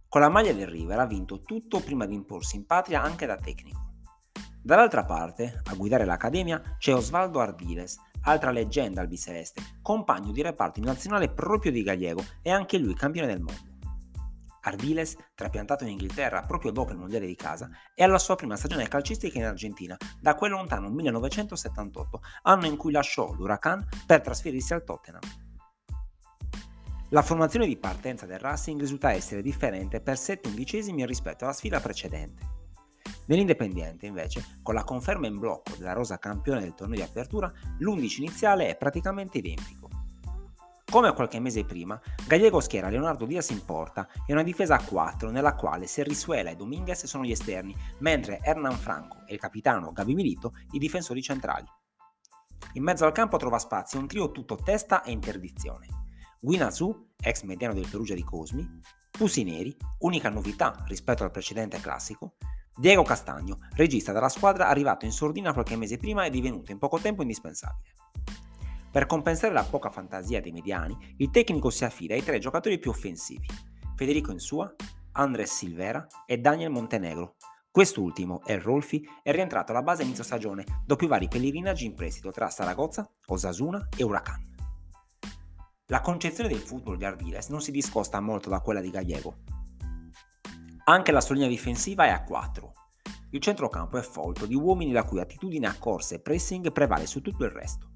Con 0.08 0.22
la 0.22 0.30
maglia 0.30 0.54
del 0.54 0.70
River 0.70 0.98
ha 0.98 1.06
vinto 1.06 1.42
tutto 1.42 1.82
prima 1.82 2.06
di 2.06 2.16
imporsi 2.16 2.56
in 2.56 2.66
patria 2.66 3.02
anche 3.02 3.26
da 3.26 3.36
tecnico. 3.36 3.96
Dall'altra 4.62 5.04
parte, 5.04 5.60
a 5.62 5.76
guidare 5.76 6.06
l'Accademia, 6.06 6.78
c'è 6.78 6.94
Osvaldo 6.94 7.42
Ardiles, 7.42 7.98
altra 8.22 8.52
leggenda 8.52 9.02
al 9.02 9.10
biceleste, 9.10 9.62
compagno 9.82 10.32
di 10.32 10.42
reparto 10.42 10.80
in 10.80 10.86
nazionale 10.86 11.32
proprio 11.32 11.74
di 11.74 11.84
Gallego 11.84 12.24
e 12.42 12.50
anche 12.50 12.78
lui 12.78 12.94
campione 12.94 13.28
del 13.28 13.42
mondo. 13.42 13.73
Ardiles, 14.64 15.16
trapiantato 15.36 15.84
in 15.84 15.92
Inghilterra 15.92 16.42
proprio 16.42 16.72
dopo 16.72 16.92
il 16.92 16.98
mondiale 16.98 17.26
di 17.26 17.36
casa, 17.36 17.70
è 17.94 18.04
alla 18.04 18.20
sua 18.20 18.36
prima 18.36 18.56
stagione 18.56 18.88
calcistica 18.88 19.38
in 19.38 19.46
Argentina, 19.46 19.98
da 20.20 20.36
quel 20.36 20.52
lontano 20.52 20.90
1978, 20.90 22.22
anno 22.44 22.66
in 22.66 22.78
cui 22.78 22.92
lasciò 22.92 23.34
l'Huracan 23.34 23.88
per 24.06 24.22
trasferirsi 24.22 24.74
al 24.74 24.84
Tottenham. 24.84 25.22
La 27.10 27.22
formazione 27.22 27.68
di 27.68 27.78
partenza 27.78 28.26
del 28.26 28.40
Racing 28.40 28.80
risulta 28.80 29.12
essere 29.12 29.44
differente 29.44 30.02
per 30.02 30.18
7 30.18 30.50
undicesimi 30.50 31.06
rispetto 31.06 31.44
alla 31.44 31.54
sfida 31.54 31.80
precedente. 31.80 32.52
Nell'Independiente, 33.28 34.06
invece, 34.06 34.60
con 34.64 34.74
la 34.74 34.84
conferma 34.84 35.28
in 35.28 35.38
blocco 35.38 35.76
della 35.78 35.94
rosa 35.94 36.18
campione 36.18 36.62
del 36.62 36.74
torneo 36.74 36.98
di 36.98 37.04
apertura, 37.04 37.52
l'11 37.80 38.18
iniziale 38.18 38.68
è 38.68 38.76
praticamente 38.76 39.38
identico. 39.38 39.83
Come 40.94 41.12
qualche 41.14 41.40
mese 41.40 41.66
prima, 41.66 42.00
Gallego 42.28 42.60
schiera 42.60 42.88
Leonardo 42.88 43.26
Diaz 43.26 43.50
in 43.50 43.66
porta 43.66 44.08
e 44.28 44.32
una 44.32 44.44
difesa 44.44 44.76
a 44.76 44.84
4 44.84 45.32
nella 45.32 45.56
quale 45.56 45.88
Serrisuela 45.88 46.52
e 46.52 46.56
Dominguez 46.56 47.06
sono 47.06 47.24
gli 47.24 47.32
esterni, 47.32 47.76
mentre 48.02 48.40
Hernan 48.44 48.78
Franco 48.78 49.26
e 49.26 49.34
il 49.34 49.40
capitano 49.40 49.92
Gabi 49.92 50.14
Milito 50.14 50.54
i 50.74 50.78
difensori 50.78 51.24
centrali. 51.24 51.66
In 52.74 52.84
mezzo 52.84 53.06
al 53.06 53.12
campo 53.12 53.38
trova 53.38 53.58
spazio 53.58 53.98
un 53.98 54.06
trio 54.06 54.32
tutto 54.32 54.56
testa 54.56 55.02
e 55.02 55.10
interdizione. 55.10 55.88
Guinazú, 56.40 57.14
ex 57.20 57.42
mediano 57.42 57.74
del 57.74 57.88
Perugia 57.90 58.14
di 58.14 58.24
Cosmi, 58.24 58.64
Pusineri, 59.10 59.76
unica 60.02 60.30
novità 60.30 60.84
rispetto 60.86 61.24
al 61.24 61.32
precedente 61.32 61.80
classico, 61.80 62.36
Diego 62.76 63.02
Castagno, 63.02 63.58
regista 63.74 64.12
della 64.12 64.30
squadra 64.30 64.68
arrivato 64.68 65.06
in 65.06 65.12
sordina 65.12 65.54
qualche 65.54 65.76
mese 65.76 65.98
prima 65.98 66.26
e 66.26 66.30
divenuto 66.30 66.72
in 66.72 66.78
poco 66.78 67.00
tempo 67.00 67.24
indispensabile. 67.24 67.94
Per 68.94 69.08
compensare 69.08 69.52
la 69.54 69.64
poca 69.64 69.90
fantasia 69.90 70.40
dei 70.40 70.52
mediani, 70.52 71.16
il 71.18 71.32
tecnico 71.32 71.72
si 71.72 71.84
affida 71.84 72.14
ai 72.14 72.24
tre 72.24 72.38
giocatori 72.38 72.78
più 72.78 72.92
offensivi, 72.92 73.48
Federico 73.96 74.32
Insua, 74.32 74.72
Andres 75.14 75.52
Silvera 75.52 76.06
e 76.28 76.38
Daniel 76.38 76.70
Montenegro. 76.70 77.38
Quest'ultimo, 77.72 78.44
El 78.46 78.62
Rolfi, 78.62 79.04
è 79.24 79.32
rientrato 79.32 79.72
alla 79.72 79.82
base 79.82 80.04
inizio 80.04 80.24
stagione 80.24 80.84
dopo 80.86 81.06
i 81.06 81.08
vari 81.08 81.28
pellegrinaggi 81.28 81.88
in 81.88 81.96
prestito 81.96 82.30
tra 82.30 82.52
Saragozza, 82.52 83.10
Osasuna 83.26 83.90
e 83.98 84.04
Huracan. 84.04 84.40
La 85.88 86.02
concezione 86.02 86.50
del 86.50 86.60
football 86.60 86.98
di 86.98 87.06
Ardiles 87.06 87.48
non 87.48 87.62
si 87.62 87.72
discosta 87.72 88.20
molto 88.20 88.50
da 88.50 88.60
quella 88.60 88.80
di 88.80 88.92
Gallego. 88.92 89.38
Anche 90.84 91.12
la 91.12 91.22
sua 91.22 91.34
linea 91.34 91.50
difensiva 91.50 92.06
è 92.06 92.10
a 92.10 92.22
4. 92.22 92.74
Il 93.32 93.42
centrocampo 93.42 93.98
è 93.98 94.04
folto 94.04 94.46
di 94.46 94.54
uomini 94.54 94.92
la 94.92 95.04
cui 95.04 95.20
attitudine 95.20 95.66
a 95.66 95.76
corsa 95.80 96.14
e 96.14 96.20
pressing 96.20 96.72
prevale 96.72 97.08
su 97.08 97.22
tutto 97.24 97.44
il 97.44 97.50
resto. 97.50 97.93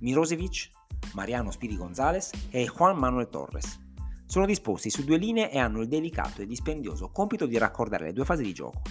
Mirosevic, 0.00 0.70
Mariano 1.14 1.50
Spiri 1.50 1.76
Gonzalez 1.76 2.30
e 2.50 2.66
Juan 2.66 2.96
Manuel 2.96 3.28
Torres. 3.28 3.86
Sono 4.26 4.46
disposti 4.46 4.90
su 4.90 5.04
due 5.04 5.16
linee 5.16 5.50
e 5.50 5.58
hanno 5.58 5.80
il 5.80 5.88
delicato 5.88 6.42
e 6.42 6.46
dispendioso 6.46 7.10
compito 7.10 7.46
di 7.46 7.56
raccordare 7.56 8.06
le 8.06 8.12
due 8.12 8.24
fasi 8.24 8.42
di 8.42 8.52
gioco. 8.52 8.82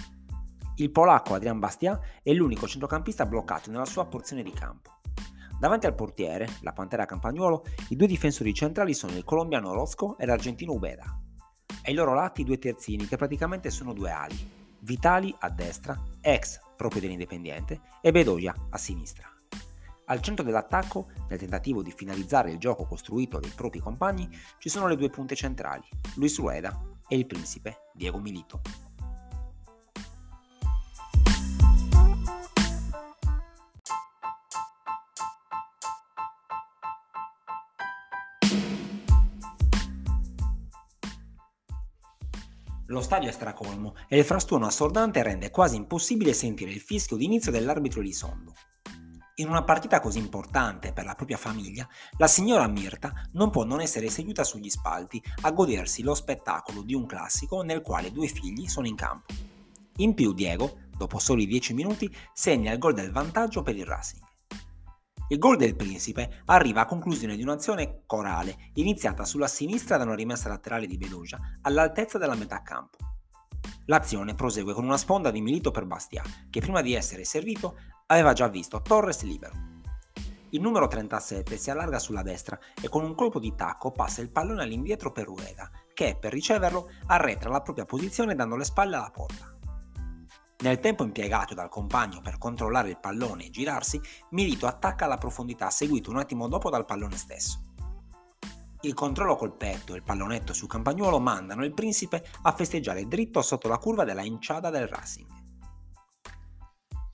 Il 0.76 0.90
polacco 0.90 1.34
Adrian 1.34 1.58
Bastiat 1.58 2.20
è 2.22 2.32
l'unico 2.32 2.66
centrocampista 2.66 3.26
bloccato 3.26 3.70
nella 3.70 3.84
sua 3.84 4.06
porzione 4.06 4.42
di 4.42 4.52
campo. 4.52 4.96
Davanti 5.58 5.86
al 5.86 5.94
portiere, 5.94 6.48
la 6.60 6.72
Pantera 6.72 7.04
Campagnuolo, 7.04 7.64
i 7.88 7.96
due 7.96 8.06
difensori 8.06 8.54
centrali 8.54 8.94
sono 8.94 9.16
il 9.16 9.24
colombiano 9.24 9.72
Rosco 9.72 10.16
e 10.18 10.26
l'argentino 10.26 10.72
Ubeda. 10.72 11.20
Ai 11.84 11.94
loro 11.94 12.14
lati 12.14 12.44
due 12.44 12.58
terzini 12.58 13.06
che 13.06 13.16
praticamente 13.16 13.70
sono 13.70 13.92
due 13.92 14.10
ali, 14.10 14.56
Vitali 14.80 15.34
a 15.40 15.50
destra, 15.50 16.00
ex 16.20 16.60
proprio 16.76 17.00
dell'Independiente, 17.00 17.80
e 18.00 18.12
Bedoya 18.12 18.54
a 18.70 18.78
sinistra. 18.78 19.37
Al 20.10 20.22
centro 20.22 20.42
dell'attacco, 20.42 21.08
nel 21.28 21.38
tentativo 21.38 21.82
di 21.82 21.92
finalizzare 21.92 22.50
il 22.50 22.58
gioco 22.58 22.86
costruito 22.86 23.38
dai 23.38 23.52
propri 23.54 23.78
compagni, 23.78 24.26
ci 24.58 24.70
sono 24.70 24.86
le 24.86 24.96
due 24.96 25.10
punte 25.10 25.34
centrali, 25.34 25.86
Luis 26.14 26.38
Rueda 26.38 26.80
e 27.06 27.16
il 27.16 27.26
principe 27.26 27.90
Diego 27.92 28.18
Milito. 28.18 28.62
Lo 42.86 43.02
stadio 43.02 43.28
è 43.28 43.32
stracolmo 43.32 43.94
e 44.08 44.16
il 44.16 44.24
frastuono 44.24 44.64
assordante 44.64 45.22
rende 45.22 45.50
quasi 45.50 45.76
impossibile 45.76 46.32
sentire 46.32 46.70
il 46.70 46.80
fischio 46.80 47.18
d'inizio 47.18 47.52
dell'arbitro 47.52 48.00
Elisondo. 48.00 48.54
In 49.40 49.48
una 49.48 49.62
partita 49.62 50.00
così 50.00 50.18
importante 50.18 50.92
per 50.92 51.04
la 51.04 51.14
propria 51.14 51.36
famiglia, 51.36 51.88
la 52.16 52.26
signora 52.26 52.66
Mirta 52.66 53.12
non 53.34 53.50
può 53.50 53.62
non 53.62 53.80
essere 53.80 54.08
seduta 54.10 54.42
sugli 54.42 54.68
spalti 54.68 55.22
a 55.42 55.52
godersi 55.52 56.02
lo 56.02 56.12
spettacolo 56.14 56.82
di 56.82 56.92
un 56.92 57.06
classico 57.06 57.62
nel 57.62 57.80
quale 57.80 58.10
due 58.10 58.26
figli 58.26 58.66
sono 58.66 58.88
in 58.88 58.96
campo. 58.96 59.32
In 59.98 60.14
più 60.14 60.32
Diego, 60.32 60.78
dopo 60.90 61.20
soli 61.20 61.46
10 61.46 61.72
minuti, 61.74 62.12
segna 62.32 62.72
il 62.72 62.78
gol 62.78 62.94
del 62.94 63.12
vantaggio 63.12 63.62
per 63.62 63.76
il 63.76 63.86
Racing. 63.86 64.24
Il 65.28 65.38
gol 65.38 65.56
del 65.56 65.76
principe 65.76 66.42
arriva 66.46 66.80
a 66.80 66.86
conclusione 66.86 67.36
di 67.36 67.42
un'azione 67.42 68.02
corale 68.06 68.70
iniziata 68.74 69.24
sulla 69.24 69.46
sinistra 69.46 69.96
da 69.98 70.02
una 70.02 70.16
rimessa 70.16 70.48
laterale 70.48 70.88
di 70.88 70.96
Bedogia 70.96 71.38
all'altezza 71.62 72.18
della 72.18 72.34
metà 72.34 72.60
campo. 72.62 72.96
L'azione 73.86 74.34
prosegue 74.34 74.74
con 74.74 74.84
una 74.84 74.96
sponda 74.96 75.30
di 75.30 75.40
Milito 75.40 75.70
per 75.70 75.86
Bastia, 75.86 76.24
che 76.50 76.60
prima 76.60 76.82
di 76.82 76.94
essere 76.94 77.24
servito 77.24 77.76
aveva 78.10 78.32
già 78.32 78.48
visto 78.48 78.80
Torres 78.80 79.22
libero. 79.22 79.66
Il 80.50 80.62
numero 80.62 80.86
37 80.86 81.58
si 81.58 81.70
allarga 81.70 81.98
sulla 81.98 82.22
destra 82.22 82.58
e 82.80 82.88
con 82.88 83.04
un 83.04 83.14
colpo 83.14 83.38
di 83.38 83.54
tacco 83.54 83.90
passa 83.90 84.22
il 84.22 84.30
pallone 84.30 84.62
all'indietro 84.62 85.12
per 85.12 85.26
Rueda, 85.26 85.70
che 85.92 86.16
per 86.18 86.32
riceverlo 86.32 86.88
arretra 87.06 87.50
la 87.50 87.60
propria 87.60 87.84
posizione 87.84 88.34
dando 88.34 88.56
le 88.56 88.64
spalle 88.64 88.96
alla 88.96 89.10
porta. 89.10 89.54
Nel 90.60 90.80
tempo 90.80 91.04
impiegato 91.04 91.54
dal 91.54 91.68
compagno 91.68 92.20
per 92.20 92.38
controllare 92.38 92.88
il 92.88 92.98
pallone 92.98 93.46
e 93.46 93.50
girarsi, 93.50 94.00
Milito 94.30 94.66
attacca 94.66 95.04
alla 95.04 95.18
profondità 95.18 95.68
seguito 95.70 96.10
un 96.10 96.16
attimo 96.16 96.48
dopo 96.48 96.70
dal 96.70 96.86
pallone 96.86 97.16
stesso. 97.16 97.60
Il 98.80 98.94
controllo 98.94 99.36
col 99.36 99.56
petto 99.56 99.92
e 99.92 99.96
il 99.96 100.02
pallonetto 100.02 100.54
su 100.54 100.66
Campagnuolo 100.66 101.20
mandano 101.20 101.64
il 101.64 101.74
principe 101.74 102.24
a 102.42 102.52
festeggiare 102.52 103.06
dritto 103.06 103.42
sotto 103.42 103.68
la 103.68 103.78
curva 103.78 104.04
della 104.04 104.22
inciada 104.22 104.70
del 104.70 104.88
Racing. 104.88 105.37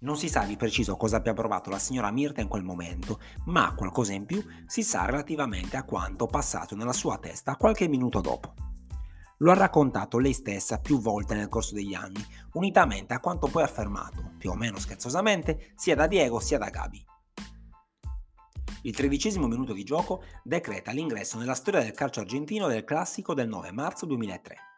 Non 0.04 0.18
si 0.18 0.28
sa 0.28 0.44
di 0.44 0.56
preciso 0.56 0.98
cosa 0.98 1.16
abbia 1.16 1.32
provato 1.32 1.70
la 1.70 1.78
signora 1.78 2.10
Mirta 2.10 2.42
in 2.42 2.48
quel 2.48 2.62
momento, 2.62 3.20
ma 3.46 3.74
qualcosa 3.74 4.12
in 4.12 4.26
più 4.26 4.44
si 4.66 4.82
sa 4.82 5.06
relativamente 5.06 5.78
a 5.78 5.84
quanto 5.84 6.26
passato 6.26 6.76
nella 6.76 6.92
sua 6.92 7.16
testa 7.16 7.56
qualche 7.56 7.88
minuto 7.88 8.20
dopo. 8.20 8.52
Lo 9.38 9.50
ha 9.50 9.54
raccontato 9.54 10.18
lei 10.18 10.34
stessa 10.34 10.78
più 10.78 11.00
volte 11.00 11.34
nel 11.34 11.48
corso 11.48 11.74
degli 11.74 11.94
anni, 11.94 12.22
unitamente 12.52 13.14
a 13.14 13.18
quanto 13.18 13.46
poi 13.46 13.62
affermato, 13.62 14.32
più 14.36 14.50
o 14.50 14.54
meno 14.54 14.78
scherzosamente, 14.78 15.72
sia 15.74 15.94
da 15.94 16.06
Diego 16.06 16.38
sia 16.38 16.58
da 16.58 16.68
Gabi. 16.68 17.02
Il 18.82 18.94
tredicesimo 18.94 19.46
minuto 19.46 19.72
di 19.72 19.84
gioco 19.84 20.22
decreta 20.42 20.92
l'ingresso 20.92 21.38
nella 21.38 21.54
storia 21.54 21.80
del 21.80 21.92
calcio 21.92 22.20
argentino 22.20 22.66
del 22.66 22.84
classico 22.84 23.32
del 23.32 23.48
9 23.48 23.72
marzo 23.72 24.04
2003. 24.04 24.73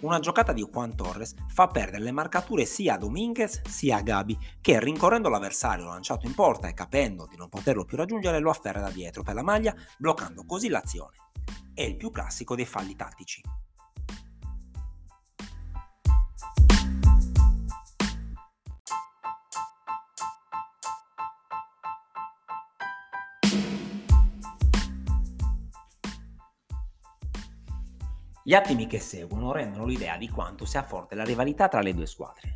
Una 0.00 0.20
giocata 0.20 0.52
di 0.52 0.62
Juan 0.62 0.94
Torres 0.94 1.34
fa 1.48 1.66
perdere 1.66 2.04
le 2.04 2.12
marcature 2.12 2.64
sia 2.64 2.94
a 2.94 2.98
Dominguez 2.98 3.62
sia 3.66 3.96
a 3.96 4.02
Gabi, 4.02 4.38
che 4.60 4.78
rincorrendo 4.78 5.28
l'avversario 5.28 5.86
lanciato 5.86 6.26
in 6.26 6.34
porta 6.34 6.68
e 6.68 6.74
capendo 6.74 7.26
di 7.28 7.36
non 7.36 7.48
poterlo 7.48 7.84
più 7.84 7.96
raggiungere 7.96 8.38
lo 8.38 8.50
afferra 8.50 8.80
da 8.80 8.90
dietro 8.90 9.22
per 9.22 9.34
la 9.34 9.42
maglia, 9.42 9.74
bloccando 9.98 10.44
così 10.44 10.68
l'azione. 10.68 11.16
È 11.74 11.82
il 11.82 11.96
più 11.96 12.10
classico 12.10 12.54
dei 12.54 12.66
falli 12.66 12.94
tattici. 12.94 13.42
Gli 28.48 28.54
attimi 28.54 28.86
che 28.86 28.98
seguono 28.98 29.52
rendono 29.52 29.84
l'idea 29.84 30.16
di 30.16 30.30
quanto 30.30 30.64
sia 30.64 30.82
forte 30.82 31.14
la 31.14 31.22
rivalità 31.22 31.68
tra 31.68 31.82
le 31.82 31.92
due 31.92 32.06
squadre. 32.06 32.54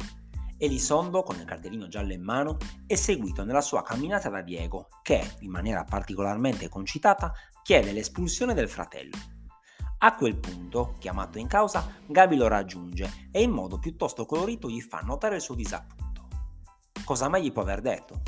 Elisondo, 0.57 1.23
con 1.23 1.37
il 1.37 1.45
cartellino 1.45 1.87
giallo 1.87 2.15
in 2.15 2.23
mano, 2.23 2.57
è 2.87 2.95
seguito 2.95 3.45
nella 3.45 3.61
sua 3.61 3.83
camminata 3.83 4.31
da 4.31 4.41
Diego, 4.41 4.89
che, 5.03 5.23
in 5.41 5.51
maniera 5.51 5.85
particolarmente 5.85 6.71
concitata, 6.71 7.35
chiede 7.63 7.93
l'espulsione 7.93 8.55
del 8.55 8.71
fratello. 8.71 9.19
A 9.99 10.15
quel 10.15 10.39
punto, 10.39 10.95
chiamato 10.99 11.37
in 11.37 11.47
causa, 11.47 11.87
Gabi 12.07 12.37
lo 12.37 12.49
raggiunge 12.49 13.29
e 13.31 13.43
in 13.43 13.51
modo 13.51 13.79
piuttosto 13.79 14.25
colorito 14.25 14.71
gli 14.71 14.81
fa 14.81 15.01
notare 15.01 15.35
il 15.35 15.43
suo 15.43 15.55
disappunto. 15.55 16.27
Cosa 17.05 17.29
mai 17.29 17.43
gli 17.43 17.53
può 17.53 17.61
aver 17.61 17.83
detto? 17.83 18.23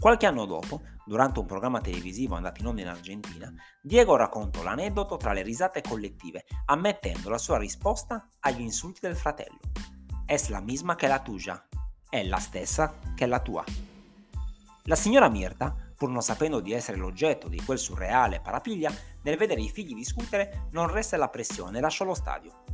Qualche 0.00 0.26
anno 0.26 0.46
dopo, 0.46 0.80
durante 1.08 1.38
un 1.38 1.46
programma 1.46 1.80
televisivo 1.80 2.34
andato 2.34 2.60
in 2.60 2.66
onda 2.66 2.82
in 2.82 2.88
Argentina, 2.88 3.50
Diego 3.80 4.14
raccontò 4.14 4.62
l'aneddoto 4.62 5.16
tra 5.16 5.32
le 5.32 5.40
risate 5.40 5.80
collettive, 5.80 6.44
ammettendo 6.66 7.30
la 7.30 7.38
sua 7.38 7.56
risposta 7.56 8.28
agli 8.40 8.60
insulti 8.60 9.00
del 9.00 9.16
fratello. 9.16 9.58
Es 10.26 10.50
la 10.50 10.60
misma 10.60 10.96
che 10.96 11.06
la 11.06 11.20
tuya, 11.20 11.66
è 12.10 12.22
la 12.24 12.36
stessa 12.36 12.98
che 13.14 13.24
la 13.24 13.40
tua. 13.40 13.64
La 14.82 14.96
signora 14.96 15.30
Mirta, 15.30 15.74
pur 15.96 16.10
non 16.10 16.20
sapendo 16.20 16.60
di 16.60 16.72
essere 16.72 16.98
l'oggetto 16.98 17.48
di 17.48 17.62
quel 17.64 17.78
surreale 17.78 18.40
parapiglia, 18.40 18.92
nel 19.22 19.38
vedere 19.38 19.62
i 19.62 19.70
figli 19.70 19.94
discutere 19.94 20.68
non 20.72 20.90
resta 20.90 21.16
la 21.16 21.28
pressione 21.28 21.78
e 21.78 21.80
lasciò 21.80 22.04
lo 22.04 22.14
stadio. 22.14 22.64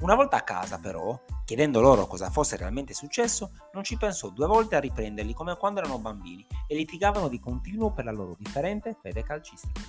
Una 0.00 0.14
volta 0.14 0.38
a 0.38 0.42
casa, 0.42 0.78
però, 0.78 1.18
chiedendo 1.44 1.82
loro 1.82 2.06
cosa 2.06 2.30
fosse 2.30 2.56
realmente 2.56 2.94
successo, 2.94 3.50
non 3.74 3.84
ci 3.84 3.98
pensò 3.98 4.30
due 4.30 4.46
volte 4.46 4.76
a 4.76 4.80
riprenderli 4.80 5.34
come 5.34 5.58
quando 5.58 5.80
erano 5.80 5.98
bambini 5.98 6.46
e 6.66 6.74
litigavano 6.74 7.28
di 7.28 7.38
continuo 7.38 7.92
per 7.92 8.06
la 8.06 8.10
loro 8.10 8.34
differente 8.38 8.96
fede 8.98 9.22
calcistica. 9.22 9.82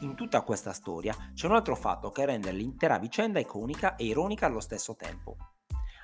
In 0.00 0.14
tutta 0.14 0.42
questa 0.42 0.74
storia 0.74 1.16
c'è 1.32 1.46
un 1.46 1.54
altro 1.54 1.74
fatto 1.74 2.10
che 2.10 2.26
rende 2.26 2.52
l'intera 2.52 2.98
vicenda 2.98 3.38
iconica 3.38 3.96
e 3.96 4.04
ironica 4.04 4.44
allo 4.44 4.60
stesso 4.60 4.94
tempo. 4.94 5.36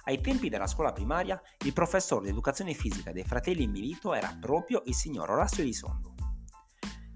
Ai 0.05 0.23
tempi 0.23 0.49
della 0.49 0.67
scuola 0.67 0.93
primaria, 0.93 1.41
il 1.67 1.75
professore 1.75 2.25
di 2.25 2.31
educazione 2.31 2.73
fisica 2.73 3.13
dei 3.13 3.25
fratelli 3.25 3.65
in 3.65 3.71
Milito 3.71 4.15
era 4.15 4.35
proprio 4.41 4.81
il 4.87 4.95
signor 4.95 5.29
Orazio 5.29 5.63
Elisondo. 5.63 6.12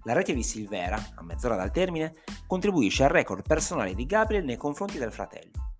La 0.07 0.13
rete 0.13 0.33
di 0.35 0.45
Silvera, 0.45 1.15
a 1.17 1.23
mezz'ora 1.25 1.57
dal 1.57 1.73
termine, 1.73 2.15
contribuisce 2.47 3.03
al 3.03 3.11
record 3.11 3.45
personale 3.45 3.93
di 3.93 4.07
Gabriel 4.07 4.45
nei 4.45 4.57
confronti 4.57 4.99
del 4.99 5.11
fratello. 5.11 5.73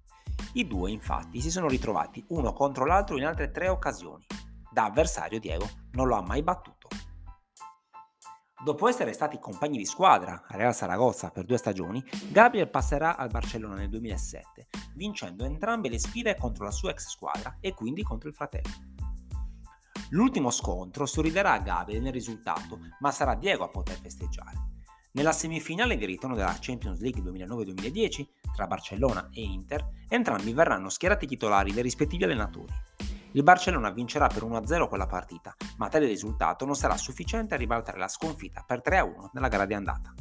I 0.55 0.67
due 0.67 0.91
infatti 0.91 1.41
si 1.41 1.49
sono 1.49 1.69
ritrovati 1.69 2.25
uno 2.31 2.53
contro 2.53 2.85
l'altro 2.85 3.17
in 3.17 3.25
altre 3.25 3.53
tre 3.53 3.69
occasioni. 3.69 4.27
Da 4.69 4.87
avversario 4.87 5.39
Diego 5.39 5.69
non 5.93 6.09
lo 6.09 6.17
ha 6.17 6.23
mai 6.23 6.43
battuto. 6.43 6.89
Dopo 8.65 8.89
essere 8.89 9.13
stati 9.13 9.39
compagni 9.39 9.79
di 9.79 9.87
squadra 9.87 10.43
a 10.49 10.57
Real 10.57 10.75
Saragozza 10.75 11.31
per 11.31 11.45
due 11.45 11.57
stagioni, 11.57 12.03
Gabriel 12.29 12.69
passerà 12.69 13.17
al 13.17 13.31
Barcellona 13.31 13.77
nel 13.77 13.91
2007, 13.91 14.67
vincendo 14.97 15.45
entrambe 15.45 15.89
le 15.89 16.01
sfide 16.01 16.35
contro 16.37 16.65
la 16.65 16.73
sua 16.73 16.91
ex 16.91 17.11
squadra 17.11 17.59
e 17.61 17.75
quindi 17.75 18.03
contro 18.03 18.29
il 18.29 18.35
fratello. 18.35 18.96
L'ultimo 20.11 20.51
scontro 20.51 21.05
sorriderà 21.05 21.53
a 21.53 21.59
Gabriel 21.59 22.03
nel 22.03 22.13
risultato, 22.13 22.79
ma 23.01 23.11
sarà 23.11 23.35
Diego 23.35 23.65
a 23.65 23.69
poter 23.69 23.99
festeggiare. 23.99 24.75
Nella 25.13 25.33
semifinale 25.33 25.97
di 25.97 26.05
ritorno 26.05 26.37
della 26.37 26.57
Champions 26.61 27.01
League 27.01 27.23
2009-2010, 27.23 28.27
tra 28.55 28.67
Barcellona 28.67 29.31
e 29.33 29.43
Inter, 29.43 29.85
entrambi 30.09 30.53
verranno 30.53 30.91
schierati 30.91 31.27
titolari 31.27 31.73
dai 31.73 31.83
rispettivi 31.83 32.23
allenatori. 32.23 32.73
Il 33.33 33.43
Barcellona 33.43 33.91
vincerà 33.91 34.29
per 34.29 34.45
1-0 34.45 34.89
quella 34.89 35.07
partita, 35.07 35.57
ma 35.79 35.89
tale 35.89 36.07
risultato 36.07 36.65
non 36.65 36.77
sarà 36.77 36.97
sufficiente 36.97 37.55
a 37.55 37.59
ribaltare 37.59 37.99
la 37.99 38.09
sconfitta 38.09 38.63
per 38.65 38.83
3-1 38.85 39.31
nella 39.33 39.49
gara 39.49 39.67
di 39.67 39.75
andata. 39.75 40.15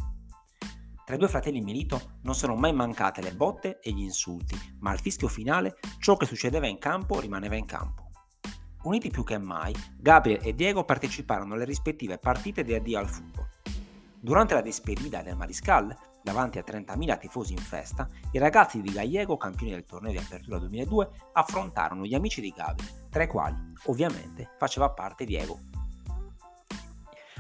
Tra 1.06 1.16
i 1.16 1.20
due 1.20 1.28
fratelli 1.28 1.62
Milito 1.62 2.18
non 2.24 2.34
sono 2.34 2.56
mai 2.56 2.74
mancate 2.74 3.22
le 3.22 3.34
botte 3.34 3.80
e 3.80 3.92
gli 3.92 4.02
insulti, 4.02 4.58
ma 4.80 4.90
al 4.90 5.00
fischio 5.00 5.28
finale 5.28 5.78
ciò 6.00 6.18
che 6.18 6.26
succedeva 6.26 6.66
in 6.66 6.80
campo 6.80 7.20
rimaneva 7.20 7.56
in 7.56 7.66
campo. 7.66 8.05
Uniti 8.86 9.10
più 9.10 9.24
che 9.24 9.40
mai, 9.40 9.74
Gabriel 9.98 10.42
e 10.44 10.54
Diego 10.54 10.84
parteciparono 10.84 11.56
alle 11.56 11.66
rispettive 11.66 12.20
partite 12.20 12.64
di 12.64 12.76
addio 12.76 13.00
al 13.00 13.10
football. 13.10 13.50
Durante 14.20 14.54
la 14.54 14.62
despedida 14.62 15.24
del 15.24 15.36
Mariscal, 15.36 15.96
davanti 16.22 16.60
a 16.60 16.64
30.000 16.64 17.18
tifosi 17.18 17.54
in 17.54 17.60
festa, 17.60 18.08
i 18.32 18.38
ragazzi 18.38 18.82
di 18.82 18.92
Gallego, 18.92 19.38
campioni 19.38 19.72
del 19.72 19.86
torneo 19.86 20.12
di 20.12 20.20
apertura 20.20 20.60
2002, 20.60 21.10
affrontarono 21.34 22.06
gli 22.06 22.14
amici 22.14 22.42
di 22.42 22.54
Gabriel, 22.56 23.08
tra 23.10 23.24
i 23.24 23.28
quali, 23.28 23.56
ovviamente, 23.86 24.52
faceva 24.60 24.92
parte 24.92 25.26
Diego. 25.26 25.58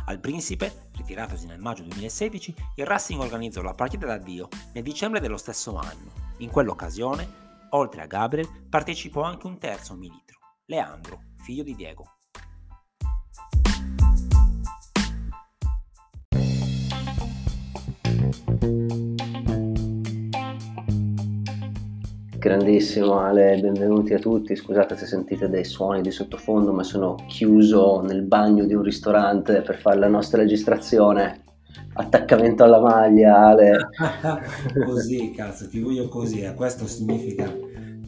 Al 0.06 0.20
Principe, 0.20 0.90
ritiratosi 0.94 1.46
nel 1.46 1.60
maggio 1.60 1.84
2016, 1.84 2.56
il 2.78 2.86
Racing 2.88 3.22
organizzò 3.22 3.62
la 3.62 3.74
partita 3.74 4.08
d'addio 4.08 4.48
nel 4.74 4.84
dicembre 4.84 5.20
dello 5.20 5.38
stesso 5.38 5.78
anno. 5.78 6.12
In 6.38 6.50
quell'occasione, 6.50 7.68
oltre 7.70 8.02
a 8.02 8.08
Gabriel, 8.08 8.50
partecipò 8.68 9.22
anche 9.22 9.46
un 9.46 9.60
terzo 9.60 9.94
militro, 9.96 10.40
Leandro, 10.66 11.34
figlio 11.46 11.62
di 11.62 11.76
Diego. 11.76 12.06
Grandissimo 22.40 23.20
Ale, 23.20 23.60
benvenuti 23.60 24.16
a 24.16 24.20
tutti. 24.20 24.56
Scusate 24.56 24.98
se 24.98 25.06
sentite 25.06 25.48
dei 25.48 25.64
suoni 25.64 26.02
di 26.02 26.10
sottofondo, 26.10 26.74
ma 26.74 26.82
sono 26.82 27.16
chiuso 27.28 28.02
nel 28.02 28.24
bagno 28.24 28.66
di 28.66 28.74
un 28.74 28.82
ristorante 28.82 29.62
per 29.62 29.78
fare 29.80 30.00
la 30.00 30.08
nostra 30.08 30.42
registrazione. 30.42 31.44
Attaccamento 31.94 32.64
alla 32.64 32.80
maglia, 32.80 33.50
Ale. 33.50 33.90
così, 34.84 35.32
cazzo, 35.32 35.68
ti 35.68 35.80
voglio 35.80 36.08
così. 36.08 36.42
Eh. 36.42 36.56
Questo 36.56 36.88
significa 36.88 37.65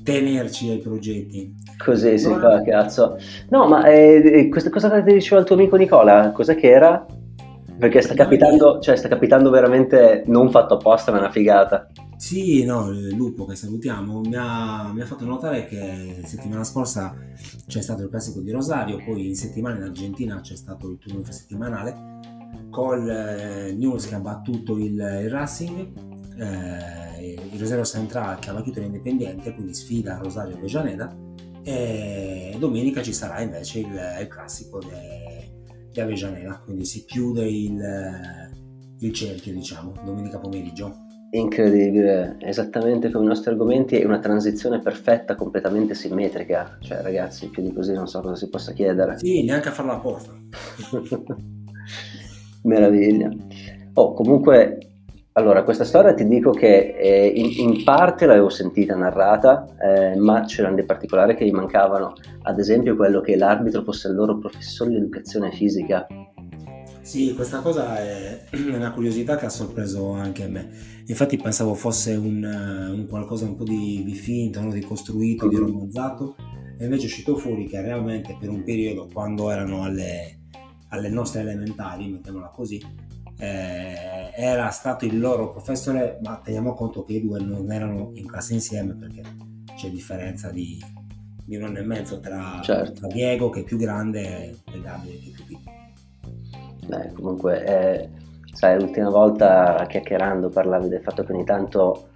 tenerci 0.07 0.69
ai 0.69 0.77
progetti. 0.77 1.53
Così 1.77 2.17
si 2.17 2.29
fa, 2.29 2.61
cazzo. 2.61 3.17
No, 3.49 3.67
ma 3.67 3.85
eh, 3.87 4.47
questa 4.49 4.69
cosa 4.69 4.89
che 4.89 5.03
ti 5.03 5.13
diceva 5.13 5.41
il 5.41 5.45
tuo 5.45 5.55
amico 5.55 5.75
Nicola, 5.75 6.31
cos'è 6.31 6.55
che 6.55 6.69
era? 6.69 7.05
Perché 7.77 8.01
sta 8.01 8.13
capitando, 8.13 8.79
cioè 8.79 8.95
sta 8.95 9.09
capitando 9.09 9.49
veramente 9.49 10.23
non 10.27 10.49
fatto 10.49 10.75
apposta, 10.75 11.11
ma 11.11 11.17
è 11.17 11.19
una 11.19 11.29
figata. 11.29 11.87
Sì, 12.15 12.63
no, 12.63 12.89
il 12.89 13.15
lupo 13.15 13.45
che 13.45 13.55
salutiamo 13.55 14.21
mi 14.21 14.35
ha, 14.35 14.89
mi 14.93 15.01
ha 15.01 15.05
fatto 15.05 15.25
notare 15.25 15.65
che 15.65 16.21
settimana 16.23 16.63
scorsa 16.63 17.13
c'è 17.67 17.81
stato 17.81 18.03
il 18.03 18.09
classico 18.09 18.39
di 18.39 18.51
Rosario, 18.51 19.03
poi 19.05 19.27
in 19.27 19.35
settimana 19.35 19.75
in 19.75 19.83
Argentina 19.83 20.39
c'è 20.39 20.55
stato 20.55 20.89
il 20.89 20.97
turno 20.97 21.21
settimanale 21.29 22.15
col 22.71 23.07
eh, 23.07 23.73
News 23.73 24.07
che 24.07 24.15
ha 24.15 24.19
battuto 24.19 24.77
il, 24.77 24.93
il 24.93 25.29
Racing 25.29 25.87
eh, 26.39 27.06
il 27.19 27.59
Rosario 27.59 27.83
Centrale 27.83 28.37
che 28.39 28.49
ha 28.49 28.53
battuto 28.53 28.79
l'Independiente, 28.79 29.53
quindi 29.53 29.73
sfida 29.73 30.17
Rosario 30.17 30.57
Vejaneda 30.59 31.15
e 31.63 32.55
domenica 32.57 33.01
ci 33.01 33.11
sarà 33.11 33.41
invece 33.41 33.79
il, 33.79 33.99
il 34.21 34.27
classico 34.27 34.79
di 35.91 35.99
Avejaneda, 35.99 36.61
quindi 36.63 36.85
si 36.85 37.03
chiude 37.05 37.45
il, 37.45 37.81
il 38.99 39.13
cerchio 39.13 39.53
diciamo, 39.53 39.93
domenica 40.03 40.39
pomeriggio. 40.39 41.05
Incredibile, 41.29 42.37
esattamente 42.39 43.11
come 43.11 43.25
i 43.25 43.27
nostri 43.27 43.51
argomenti, 43.51 43.97
è 43.97 44.05
una 44.05 44.19
transizione 44.19 44.79
perfetta, 44.79 45.35
completamente 45.35 45.93
simmetrica. 45.93 46.77
Cioè, 46.79 47.01
ragazzi, 47.01 47.49
più 47.49 47.61
di 47.61 47.73
così 47.73 47.91
non 47.91 48.07
so 48.07 48.21
cosa 48.21 48.35
si 48.35 48.47
possa 48.47 48.71
chiedere. 48.71 49.17
Sì, 49.17 49.43
neanche 49.43 49.67
a 49.67 49.73
farla 49.73 49.95
apposta. 49.95 50.31
Meraviglia. 52.63 53.29
Oh, 53.95 54.13
comunque 54.13 54.96
allora, 55.37 55.63
questa 55.63 55.83
storia 55.83 56.15
ti 56.15 56.27
dico 56.27 56.49
che 56.49 56.95
eh, 56.97 57.27
in, 57.27 57.69
in, 57.69 57.83
parte 57.83 58.25
l'avevo 58.25 58.49
sentita 58.49 58.95
narrata, 58.95 59.67
eh, 59.79 60.15
ma 60.15 60.41
c'erano 60.45 60.73
dei 60.73 60.83
particolari 60.83 61.35
che 61.35 61.45
gli 61.45 61.51
mancavano, 61.51 62.15
ad 62.41 62.57
esempio 62.57 62.95
quello 62.95 63.21
che 63.21 63.35
l'arbitro 63.35 63.83
fosse 63.83 64.07
il 64.07 64.15
loro 64.15 64.39
professore 64.39 64.89
di 64.89 64.95
educazione 64.95 65.51
fisica. 65.51 66.07
Sì, 67.01 67.35
questa 67.35 67.59
cosa 67.59 67.99
è 67.99 68.45
una 68.73 68.91
curiosità 68.91 69.35
che 69.35 69.45
ha 69.45 69.49
sorpreso 69.49 70.13
anche 70.13 70.47
me. 70.47 70.69
Infatti 71.05 71.37
pensavo 71.37 71.75
fosse 71.75 72.15
un, 72.15 72.43
un 72.43 73.05
qualcosa 73.07 73.45
un 73.45 73.55
po' 73.55 73.63
di, 73.63 74.01
di 74.03 74.15
finto, 74.15 74.59
no? 74.59 74.71
di 74.71 74.81
costruito, 74.81 75.45
mm-hmm. 75.45 75.55
di 75.55 75.61
romanzato, 75.61 76.35
e 76.79 76.83
invece 76.83 77.03
è 77.03 77.05
uscito 77.05 77.35
fuori 77.35 77.67
che 77.67 77.79
realmente 77.79 78.35
per 78.39 78.49
un 78.49 78.63
periodo, 78.63 79.07
quando 79.13 79.51
erano 79.51 79.83
alle, 79.83 80.39
alle 80.89 81.09
nostre 81.09 81.41
elementari, 81.41 82.07
mettiamola 82.09 82.47
così, 82.47 82.81
eh, 83.39 84.31
era 84.35 84.69
stato 84.69 85.05
il 85.05 85.19
loro 85.19 85.51
professore, 85.51 86.19
ma 86.23 86.39
teniamo 86.43 86.73
conto 86.73 87.03
che 87.03 87.13
i 87.13 87.21
due 87.21 87.39
non 87.39 87.71
erano 87.71 88.11
in 88.15 88.27
classe 88.27 88.53
insieme 88.53 88.95
perché 88.95 89.21
c'è 89.75 89.89
differenza 89.89 90.49
di, 90.49 90.83
di 91.45 91.55
un 91.55 91.63
anno 91.63 91.77
e 91.77 91.83
mezzo 91.83 92.19
tra, 92.19 92.59
certo. 92.63 93.01
tra, 93.01 93.07
Diego 93.07 93.49
che 93.49 93.61
è 93.61 93.63
più 93.63 93.77
grande 93.77 94.49
e 94.71 94.81
Gabriele 94.81 95.19
che 95.19 95.29
è 95.29 95.33
più 95.33 95.45
piccolo. 95.45 95.75
Beh, 96.87 97.13
comunque, 97.13 97.65
eh, 97.65 98.09
sai, 98.53 98.79
l'ultima 98.79 99.09
volta 99.09 99.85
chiacchierando 99.87 100.49
parlavi 100.49 100.87
del 100.87 101.01
fatto 101.01 101.23
che 101.23 101.33
ogni 101.33 101.43
tanto 101.43 102.09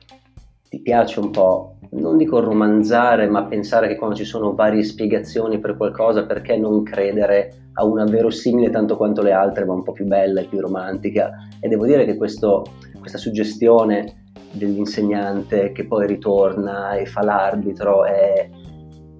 ti 0.69 0.79
piace 0.79 1.19
un 1.19 1.29
po', 1.29 1.77
non 1.91 2.17
dico 2.17 2.39
romanzare, 2.39 3.27
ma 3.27 3.45
pensare 3.45 3.87
che 3.87 3.97
quando 3.97 4.15
ci 4.15 4.23
sono 4.23 4.53
varie 4.53 4.83
spiegazioni 4.83 5.59
per 5.59 5.75
qualcosa, 5.75 6.25
perché 6.25 6.57
non 6.57 6.83
credere 6.83 7.69
a 7.73 7.85
una 7.85 8.05
verosimile 8.05 8.69
tanto 8.69 8.95
quanto 8.95 9.21
le 9.21 9.33
altre, 9.33 9.65
ma 9.65 9.73
un 9.73 9.83
po' 9.83 9.91
più 9.91 10.05
bella 10.05 10.41
e 10.41 10.45
più 10.45 10.59
romantica? 10.59 11.31
E 11.59 11.67
devo 11.67 11.85
dire 11.85 12.05
che 12.05 12.15
questo, 12.15 12.63
questa 12.99 13.17
suggestione 13.17 14.21
dell'insegnante 14.51 15.71
che 15.71 15.85
poi 15.85 16.07
ritorna 16.07 16.95
e 16.95 17.05
fa 17.05 17.23
l'arbitro 17.23 18.05
è, 18.05 18.49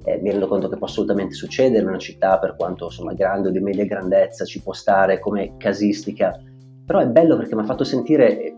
è, 0.03 0.19
mi 0.21 0.29
rendo 0.29 0.47
conto 0.47 0.67
che 0.67 0.77
può 0.77 0.88
assolutamente 0.88 1.34
succedere 1.34 1.81
in 1.81 1.89
una 1.89 1.97
città 1.97 2.38
per 2.38 2.55
quanto 2.57 2.86
insomma 2.86 3.13
grande 3.13 3.47
o 3.47 3.51
di 3.51 3.60
media 3.60 3.86
grandezza 3.86 4.43
ci 4.43 4.62
può 4.62 4.73
stare 4.73 5.19
come 5.19 5.55
casistica 5.55 6.38
però 6.86 6.99
è 6.99 7.07
bello 7.07 7.38
perché 7.38 7.55
mi 7.55 7.62
ha 7.62 7.65
fatto 7.65 7.86
sentire 7.86 8.55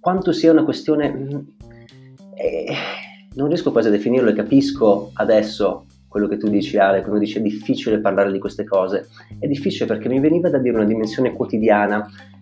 quanto 0.00 0.32
sia 0.32 0.50
una 0.50 0.64
questione 0.64 1.54
eh, 2.36 2.66
non 3.34 3.48
riesco 3.48 3.72
quasi 3.72 3.88
a 3.88 3.90
definirlo 3.90 4.30
e 4.30 4.34
capisco 4.34 5.10
adesso 5.14 5.86
quello 6.08 6.28
che 6.28 6.38
tu 6.38 6.48
dici 6.48 6.78
Ale, 6.78 7.00
quando 7.00 7.18
dici 7.18 7.38
è 7.38 7.42
difficile 7.42 8.00
parlare 8.00 8.32
di 8.32 8.38
queste 8.38 8.64
cose. 8.64 9.08
È 9.38 9.46
difficile 9.46 9.86
perché 9.86 10.08
mi 10.08 10.20
veniva 10.20 10.48
da 10.48 10.58
dire 10.58 10.76
una 10.76 10.86
dimensione 10.86 11.32
quotidiana, 11.32 11.98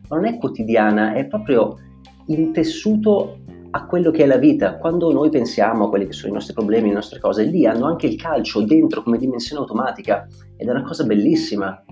ma 0.08 0.16
non 0.16 0.26
è 0.26 0.38
quotidiana, 0.38 1.14
è 1.14 1.26
proprio 1.26 1.78
intessuto 2.26 3.38
a 3.70 3.86
quello 3.86 4.12
che 4.12 4.22
è 4.22 4.26
la 4.26 4.36
vita. 4.36 4.76
Quando 4.76 5.12
noi 5.12 5.30
pensiamo 5.30 5.86
a 5.86 5.88
quelli 5.88 6.06
che 6.06 6.12
sono 6.12 6.30
i 6.30 6.34
nostri 6.34 6.54
problemi, 6.54 6.88
le 6.88 6.94
nostre 6.94 7.18
cose, 7.18 7.42
lì 7.44 7.66
hanno 7.66 7.86
anche 7.86 8.06
il 8.06 8.14
calcio 8.16 8.62
dentro 8.62 9.02
come 9.02 9.18
dimensione 9.18 9.60
automatica 9.60 10.28
ed 10.56 10.68
è 10.68 10.70
una 10.70 10.84
cosa 10.84 11.04
bellissima. 11.04 11.84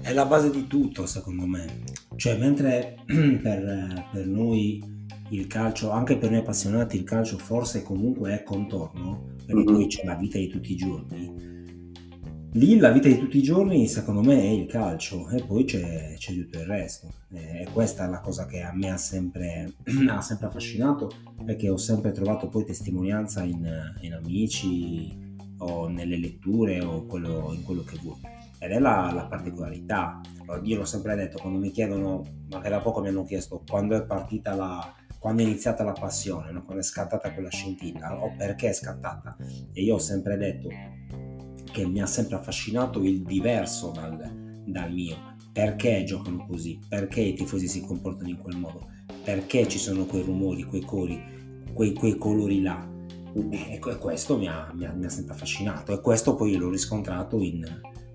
È 0.00 0.12
la 0.14 0.24
base 0.24 0.50
di 0.50 0.66
tutto, 0.66 1.04
secondo 1.04 1.44
me. 1.44 1.66
Cioè, 2.16 2.38
mentre 2.38 2.96
per, 3.04 4.06
per 4.10 4.26
noi 4.26 4.89
il 5.30 5.46
calcio, 5.46 5.90
anche 5.90 6.16
per 6.16 6.30
noi 6.30 6.40
appassionati, 6.40 6.96
il 6.96 7.04
calcio 7.04 7.38
forse 7.38 7.82
comunque 7.82 8.34
è 8.34 8.42
contorno, 8.42 9.34
perché 9.36 9.54
mm-hmm. 9.54 9.64
poi 9.64 9.86
c'è 9.86 10.04
la 10.04 10.14
vita 10.14 10.38
di 10.38 10.48
tutti 10.48 10.72
i 10.72 10.76
giorni. 10.76 11.48
Lì 12.54 12.78
la 12.78 12.90
vita 12.90 13.06
di 13.06 13.16
tutti 13.16 13.38
i 13.38 13.42
giorni, 13.42 13.86
secondo 13.86 14.22
me, 14.22 14.40
è 14.40 14.48
il 14.48 14.66
calcio 14.66 15.28
e 15.28 15.44
poi 15.44 15.64
c'è, 15.64 16.14
c'è 16.16 16.34
tutto 16.34 16.58
il 16.58 16.64
resto. 16.64 17.08
E 17.32 17.68
questa 17.72 18.06
è 18.06 18.10
la 18.10 18.20
cosa 18.20 18.46
che 18.46 18.60
a 18.60 18.72
me 18.74 18.90
ha 18.90 18.96
sempre, 18.96 19.72
ha 20.10 20.20
sempre 20.20 20.46
affascinato, 20.48 21.10
perché 21.44 21.68
ho 21.68 21.76
sempre 21.76 22.10
trovato 22.10 22.48
poi 22.48 22.64
testimonianza 22.64 23.44
in, 23.44 23.68
in 24.00 24.14
amici 24.14 25.28
o 25.58 25.86
nelle 25.86 26.18
letture 26.18 26.82
o 26.82 27.04
quello, 27.04 27.52
in 27.54 27.62
quello 27.62 27.84
che 27.84 27.98
vuoi 28.02 28.18
ed 28.62 28.72
è 28.72 28.78
la, 28.78 29.10
la, 29.14 29.24
particolarità. 29.24 30.20
io 30.62 30.76
l'ho 30.76 30.84
sempre 30.84 31.14
detto, 31.14 31.38
quando 31.38 31.58
mi 31.58 31.70
chiedono, 31.70 32.22
ma 32.50 32.60
che 32.60 32.68
da 32.68 32.80
poco 32.80 33.00
mi 33.00 33.08
hanno 33.08 33.24
chiesto 33.24 33.62
quando 33.66 33.96
è 33.96 34.04
partita 34.04 34.54
la, 34.54 34.94
quando 35.20 35.42
è 35.42 35.44
iniziata 35.44 35.84
la 35.84 35.92
passione, 35.92 36.50
no? 36.50 36.64
quando 36.64 36.82
è 36.82 36.84
scattata 36.84 37.30
quella 37.34 37.50
scintilla 37.50 38.24
o 38.24 38.34
perché 38.36 38.70
è 38.70 38.72
scattata. 38.72 39.36
E 39.70 39.82
io 39.82 39.96
ho 39.96 39.98
sempre 39.98 40.38
detto 40.38 40.70
che 41.70 41.86
mi 41.86 42.00
ha 42.00 42.06
sempre 42.06 42.36
affascinato 42.36 43.02
il 43.04 43.22
diverso 43.22 43.90
dal, 43.90 44.62
dal 44.64 44.90
mio. 44.90 45.36
Perché 45.52 46.04
giocano 46.04 46.46
così? 46.46 46.80
Perché 46.88 47.20
i 47.20 47.34
tifosi 47.34 47.68
si 47.68 47.82
comportano 47.82 48.30
in 48.30 48.38
quel 48.38 48.56
modo? 48.56 48.88
Perché 49.22 49.68
ci 49.68 49.78
sono 49.78 50.06
quei 50.06 50.22
rumori, 50.22 50.64
quei 50.64 50.80
cori, 50.80 51.22
quei, 51.74 51.92
quei 51.92 52.16
colori 52.16 52.62
là? 52.62 52.88
E 53.50 53.78
questo 53.78 54.38
mi 54.38 54.48
ha, 54.48 54.72
mi, 54.72 54.86
ha, 54.86 54.92
mi 54.92 55.04
ha, 55.04 55.10
sempre 55.10 55.34
affascinato 55.34 55.92
e 55.92 56.00
questo 56.00 56.34
poi 56.34 56.56
l'ho 56.56 56.70
riscontrato 56.70 57.40
in, 57.42 57.62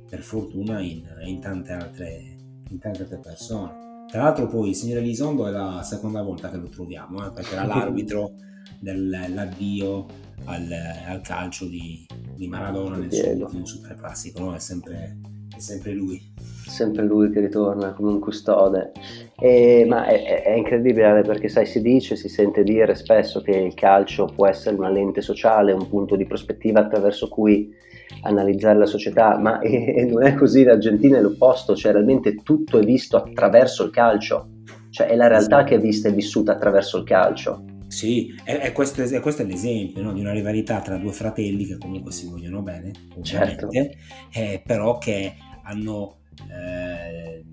per 0.10 0.22
fortuna 0.22 0.82
in, 0.82 1.04
in, 1.24 1.40
tante 1.40 1.72
altre, 1.72 2.36
in 2.68 2.80
tante 2.80 3.04
altre 3.04 3.20
persone. 3.20 3.85
Tra 4.08 4.24
l'altro 4.24 4.48
poi 4.48 4.70
il 4.70 4.76
signore 4.76 5.02
Elizondo 5.02 5.48
è 5.48 5.52
la 5.52 5.82
seconda 5.84 6.22
volta 6.22 6.50
che 6.50 6.58
lo 6.58 6.70
troviamo, 6.70 7.26
eh, 7.26 7.32
perché 7.32 7.54
era 7.54 7.66
l'arbitro 7.68 8.34
dell'addio 8.80 10.06
al, 10.46 10.72
al 11.08 11.22
calcio 11.22 11.66
di, 11.66 12.06
di, 12.36 12.48
Maradona 12.48 12.98
nel 12.98 13.12
suo 13.12 13.30
ultimo 13.32 13.66
super 13.66 13.96
classico, 13.96 14.40
no? 14.40 14.56
è, 14.56 14.60
sempre, 14.60 15.18
è 15.56 15.60
sempre 15.60 15.94
lui. 15.94 16.34
Sempre 16.68 17.04
lui 17.04 17.30
che 17.32 17.40
ritorna 17.40 17.94
come 17.94 18.12
un 18.12 18.20
custode. 18.20 18.92
E, 19.40 19.86
ma 19.88 20.06
è, 20.06 20.44
è, 20.44 20.52
incredibile 20.54 21.22
perché 21.22 21.48
sai, 21.48 21.66
si 21.66 21.82
dice, 21.82 22.16
si 22.16 22.28
sente 22.28 22.64
dire 22.64 22.96
spesso 22.96 23.42
che 23.42 23.52
il 23.52 23.74
calcio 23.74 24.26
può 24.26 24.48
essere 24.48 24.76
una 24.76 24.90
lente 24.90 25.22
sociale, 25.22 25.72
un 25.72 25.88
punto 25.88 26.16
di 26.16 26.26
prospettiva 26.26 26.82
attraverso 26.82 27.28
cui 27.28 27.74
analizzare 28.22 28.78
la 28.78 28.86
società, 28.86 29.38
ma 29.38 29.60
e, 29.60 29.96
e 29.96 30.06
non 30.06 30.24
è 30.24 30.34
così, 30.34 30.64
l'Argentina 30.64 31.18
è 31.18 31.22
l'opposto, 31.22 31.76
cioè 31.76 31.94
realmente 31.94 32.36
tutto 32.44 32.80
è 32.80 32.84
visto 32.84 33.18
attraverso 33.18 33.84
il 33.84 33.92
calcio, 33.92 34.50
cioè 34.90 35.08
è 35.08 35.16
la 35.16 35.28
realtà 35.28 35.64
che 35.64 35.76
è 35.76 35.80
vista 35.80 36.10
e 36.10 36.12
vissuta 36.12 36.54
attraverso 36.54 36.98
il 36.98 37.04
calcio. 37.04 37.64
Sì, 37.88 38.34
e, 38.44 38.60
e, 38.62 38.72
questo, 38.72 39.04
e 39.04 39.20
questo, 39.20 39.44
è 39.44 39.46
l'esempio 39.46 40.02
no? 40.02 40.12
di 40.12 40.20
una 40.20 40.34
rivalità 40.34 40.82
tra 40.82 40.98
due 40.98 41.12
fratelli 41.12 41.66
che 41.66 41.78
comunque 41.78 42.12
si 42.12 42.28
vogliono 42.28 42.62
bene, 42.62 42.92
certo. 43.22 43.70
eh, 43.72 44.62
però 44.66 44.98
che 44.98 45.36
hanno 45.66 46.18
eh, 46.50 47.46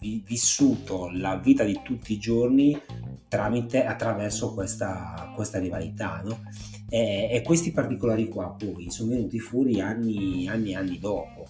vissuto 0.00 1.10
la 1.12 1.36
vita 1.36 1.64
di 1.64 1.80
tutti 1.82 2.12
i 2.12 2.18
giorni 2.18 2.80
tramite, 3.28 3.84
attraverso 3.84 4.54
questa, 4.54 5.32
questa 5.34 5.58
rivalità. 5.58 6.22
No? 6.24 6.40
E, 6.88 7.28
e, 7.30 7.42
questi 7.42 7.70
particolari 7.72 8.28
qua 8.28 8.54
poi 8.56 8.90
sono 8.90 9.10
venuti 9.10 9.38
fuori 9.38 9.80
anni, 9.80 10.48
anni 10.48 10.70
e 10.72 10.76
anni 10.76 10.98
dopo. 10.98 11.46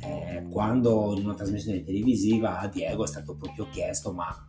Eh, 0.00 0.46
quando 0.50 1.14
in 1.16 1.24
una 1.24 1.34
trasmissione 1.34 1.84
televisiva 1.84 2.58
a 2.58 2.68
Diego 2.68 3.04
è 3.04 3.06
stato 3.06 3.34
proprio 3.34 3.68
chiesto 3.70 4.12
ma 4.12 4.48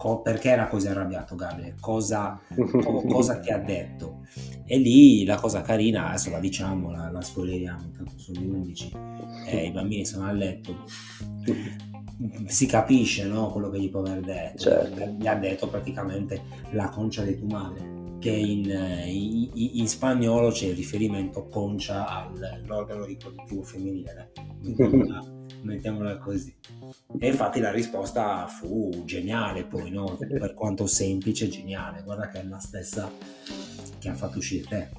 co- 0.00 0.22
perché 0.22 0.48
era 0.48 0.66
così 0.66 0.88
arrabbiato 0.88 1.34
Gabriele? 1.34 1.76
Cosa, 1.78 2.40
co- 2.56 3.02
cosa, 3.02 3.38
ti 3.38 3.50
ha 3.50 3.58
detto? 3.58 4.20
E 4.64 4.78
lì 4.78 5.26
la 5.26 5.36
cosa 5.36 5.60
carina, 5.60 6.08
adesso 6.08 6.30
la 6.30 6.40
diciamo, 6.40 6.90
la, 6.90 7.10
la 7.10 7.20
spoileriamo, 7.20 7.90
tanto 7.90 8.16
sono 8.16 8.40
le 8.40 8.46
11, 8.46 8.92
eh, 9.46 9.66
i 9.66 9.70
bambini 9.70 10.06
sono 10.06 10.26
a 10.26 10.32
letto 10.32 10.74
si 12.46 12.66
capisce 12.66 13.26
no, 13.26 13.50
quello 13.50 13.70
che 13.70 13.80
gli 13.80 13.90
può 13.90 14.00
aver 14.00 14.20
detto. 14.20 14.58
Certo. 14.58 15.04
Gli 15.18 15.26
ha 15.26 15.34
detto 15.34 15.68
praticamente 15.68 16.42
la 16.72 16.88
concia 16.88 17.22
di 17.22 17.38
tua 17.38 17.48
madre, 17.48 18.18
che 18.18 18.30
in, 18.30 18.64
in, 18.64 19.50
in 19.54 19.88
spagnolo 19.88 20.50
c'è 20.50 20.66
il 20.66 20.76
riferimento 20.76 21.46
concia 21.48 22.06
all'organo 22.06 23.04
riproduttivo 23.04 23.62
femminile. 23.62 24.32
Mettiamola, 24.62 25.24
mettiamola 25.62 26.18
così. 26.18 26.54
E 27.18 27.26
infatti 27.26 27.60
la 27.60 27.70
risposta 27.70 28.46
fu 28.46 29.02
geniale, 29.04 29.64
poi, 29.64 29.90
no? 29.90 30.16
per 30.18 30.54
quanto 30.54 30.86
semplice, 30.86 31.48
geniale. 31.48 32.02
Guarda 32.02 32.28
che 32.28 32.40
è 32.40 32.44
la 32.44 32.58
stessa 32.58 33.10
che 33.98 34.08
ha 34.08 34.14
fatto 34.14 34.38
uscire 34.38 34.66
te. 34.68 34.88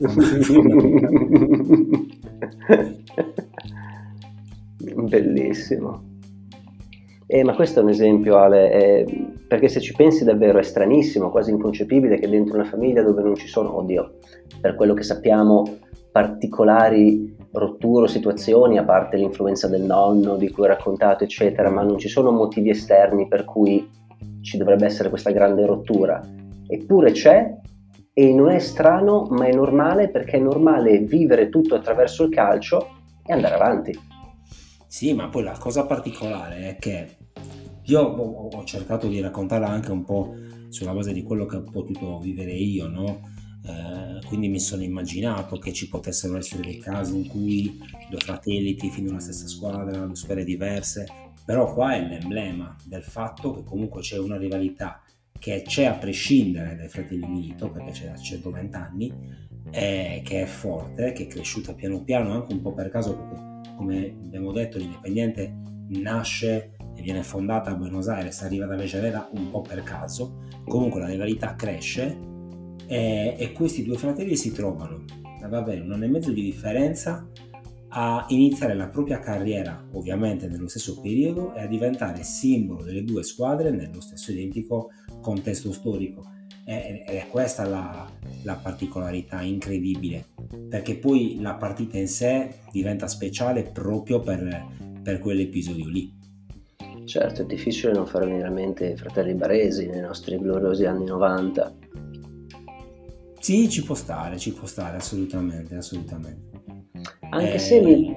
Bellissimo. 5.07 6.09
Eh, 7.25 7.43
ma 7.43 7.55
questo 7.55 7.79
è 7.79 7.83
un 7.83 7.89
esempio, 7.89 8.37
Ale, 8.37 8.71
eh, 8.71 9.27
perché 9.47 9.69
se 9.69 9.79
ci 9.79 9.93
pensi 9.93 10.25
davvero 10.25 10.59
è 10.59 10.63
stranissimo, 10.63 11.29
quasi 11.31 11.51
inconcepibile 11.51 12.19
che 12.19 12.27
dentro 12.27 12.55
una 12.55 12.65
famiglia 12.65 13.03
dove 13.03 13.21
non 13.21 13.35
ci 13.35 13.47
sono, 13.47 13.77
oddio, 13.77 14.17
per 14.59 14.75
quello 14.75 14.93
che 14.93 15.03
sappiamo, 15.03 15.77
particolari 16.11 17.33
rotture 17.53 18.05
o 18.05 18.07
situazioni, 18.07 18.77
a 18.77 18.83
parte 18.83 19.17
l'influenza 19.17 19.67
del 19.67 19.83
nonno 19.83 20.37
di 20.37 20.49
cui 20.49 20.63
ho 20.63 20.67
raccontato, 20.67 21.23
eccetera, 21.23 21.69
ma 21.69 21.83
non 21.83 21.97
ci 21.97 22.07
sono 22.09 22.31
motivi 22.31 22.69
esterni 22.69 23.27
per 23.27 23.45
cui 23.45 23.87
ci 24.41 24.57
dovrebbe 24.57 24.85
essere 24.85 25.09
questa 25.09 25.31
grande 25.31 25.65
rottura. 25.65 26.21
Eppure 26.67 27.11
c'è 27.11 27.57
e 28.13 28.33
non 28.33 28.49
è 28.49 28.59
strano, 28.59 29.27
ma 29.29 29.45
è 29.45 29.53
normale 29.53 30.09
perché 30.09 30.37
è 30.37 30.39
normale 30.39 30.99
vivere 30.99 31.49
tutto 31.49 31.75
attraverso 31.75 32.23
il 32.23 32.29
calcio 32.29 32.87
e 33.25 33.33
andare 33.33 33.55
avanti. 33.55 33.97
Sì, 34.87 35.13
ma 35.13 35.29
poi 35.29 35.43
la 35.43 35.57
cosa 35.57 35.85
particolare 35.85 36.69
è 36.69 36.75
che 36.77 37.17
io 37.83 38.01
ho 38.01 38.63
cercato 38.63 39.07
di 39.07 39.21
raccontarla 39.21 39.67
anche 39.67 39.91
un 39.91 40.03
po' 40.03 40.33
sulla 40.69 40.93
base 40.93 41.13
di 41.13 41.23
quello 41.23 41.45
che 41.45 41.57
ho 41.57 41.63
potuto 41.63 42.19
vivere 42.19 42.51
io, 42.51 42.87
no? 42.87 43.19
Eh, 43.63 44.25
quindi 44.25 44.49
mi 44.49 44.59
sono 44.59 44.83
immaginato 44.83 45.57
che 45.57 45.71
ci 45.71 45.87
potessero 45.87 46.37
essere 46.37 46.63
dei 46.63 46.79
casi 46.79 47.15
in 47.15 47.27
cui 47.27 47.79
due 48.09 48.19
fratelli 48.19 48.75
tifino 48.75 49.11
una 49.11 49.19
stessa 49.19 49.47
squadra, 49.47 50.05
due 50.05 50.15
squadre 50.15 50.43
diverse, 50.43 51.05
però 51.45 51.71
qua 51.73 51.95
è 51.95 52.01
l'emblema 52.01 52.75
del 52.85 53.03
fatto 53.03 53.53
che 53.53 53.63
comunque 53.63 54.01
c'è 54.01 54.17
una 54.17 54.37
rivalità 54.37 55.01
che 55.37 55.63
c'è 55.65 55.85
a 55.85 55.93
prescindere 55.93 56.75
dai 56.75 56.87
fratelli 56.87 57.25
Milito, 57.27 57.69
perché 57.71 57.91
c'è 57.91 58.05
da 58.05 58.15
120 58.15 58.75
anni, 58.75 59.13
eh, 59.71 60.21
che 60.23 60.43
è 60.43 60.45
forte, 60.45 61.13
che 61.13 61.23
è 61.23 61.27
cresciuta 61.27 61.73
piano 61.73 62.03
piano, 62.03 62.33
anche 62.33 62.53
un 62.53 62.61
po' 62.61 62.73
per 62.73 62.89
caso, 62.89 63.17
perché 63.17 63.73
come 63.75 64.15
abbiamo 64.23 64.51
detto 64.51 64.77
l'Independiente 64.77 65.51
nasce 65.89 66.75
e 66.95 67.01
viene 67.01 67.23
fondata 67.23 67.71
a 67.71 67.75
Buenos 67.75 68.07
Aires, 68.07 68.43
arriva 68.43 68.67
da 68.67 68.75
Vecereda 68.75 69.29
un 69.33 69.49
po' 69.49 69.61
per 69.61 69.81
caso, 69.81 70.43
comunque 70.65 70.99
la 70.99 71.07
rivalità 71.07 71.55
cresce 71.55 72.29
e, 72.87 73.35
e 73.37 73.51
questi 73.51 73.83
due 73.83 73.97
fratelli 73.97 74.35
si 74.35 74.51
trovano 74.51 75.03
ad 75.41 75.53
avere 75.53 75.81
un 75.81 75.91
anno 75.91 76.05
e 76.05 76.07
mezzo 76.07 76.31
di 76.31 76.41
differenza 76.41 77.27
a 77.93 78.25
iniziare 78.29 78.73
la 78.73 78.87
propria 78.87 79.19
carriera, 79.19 79.83
ovviamente 79.93 80.47
nello 80.47 80.67
stesso 80.67 80.99
periodo, 81.01 81.53
e 81.53 81.61
a 81.61 81.67
diventare 81.67 82.23
simbolo 82.23 82.83
delle 82.83 83.03
due 83.03 83.23
squadre 83.23 83.69
nello 83.69 83.99
stesso 83.99 84.31
identico 84.31 84.91
contesto 85.21 85.73
storico. 85.73 86.29
Ed 86.63 87.01
è 87.05 87.27
questa 87.29 87.65
la, 87.65 88.09
la 88.43 88.55
particolarità 88.55 89.41
incredibile, 89.41 90.27
perché 90.69 90.95
poi 90.95 91.39
la 91.41 91.55
partita 91.55 91.97
in 91.97 92.07
sé 92.07 92.59
diventa 92.71 93.07
speciale 93.07 93.63
proprio 93.63 94.21
per, 94.21 94.67
per 95.03 95.19
quell'episodio 95.19 95.87
lì. 95.87 96.19
Certo, 97.03 97.41
è 97.41 97.45
difficile 97.45 97.91
non 97.91 98.05
far 98.05 98.23
venire 98.23 98.47
a 98.47 98.51
mente 98.51 98.85
i 98.85 98.95
fratelli 98.95 99.33
Baresi 99.33 99.87
nei 99.87 99.99
nostri 99.99 100.37
gloriosi 100.37 100.85
anni 100.85 101.05
90. 101.05 101.80
Sì, 103.41 103.67
ci 103.69 103.83
può 103.83 103.95
stare, 103.95 104.37
ci 104.37 104.53
può 104.53 104.67
stare, 104.67 104.97
assolutamente, 104.97 105.75
assolutamente. 105.75 106.61
Anche 107.31 107.55
eh... 107.55 107.59
se 107.59 107.81
mi... 107.81 108.15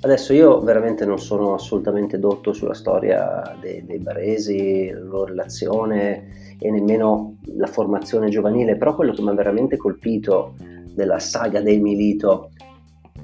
Adesso 0.00 0.32
io 0.32 0.60
veramente 0.60 1.04
non 1.04 1.18
sono 1.18 1.54
assolutamente 1.54 2.18
dotto 2.18 2.52
sulla 2.52 2.74
storia 2.74 3.56
dei, 3.60 3.84
dei 3.84 3.98
Baresi, 3.98 4.88
la 4.90 5.00
loro 5.00 5.24
relazione 5.24 6.56
e 6.60 6.70
nemmeno 6.70 7.38
la 7.56 7.66
formazione 7.66 8.28
giovanile, 8.28 8.76
però 8.76 8.94
quello 8.94 9.12
che 9.12 9.22
mi 9.22 9.30
ha 9.30 9.34
veramente 9.34 9.76
colpito 9.76 10.54
della 10.94 11.18
saga 11.18 11.60
dei 11.60 11.80
Milito 11.80 12.52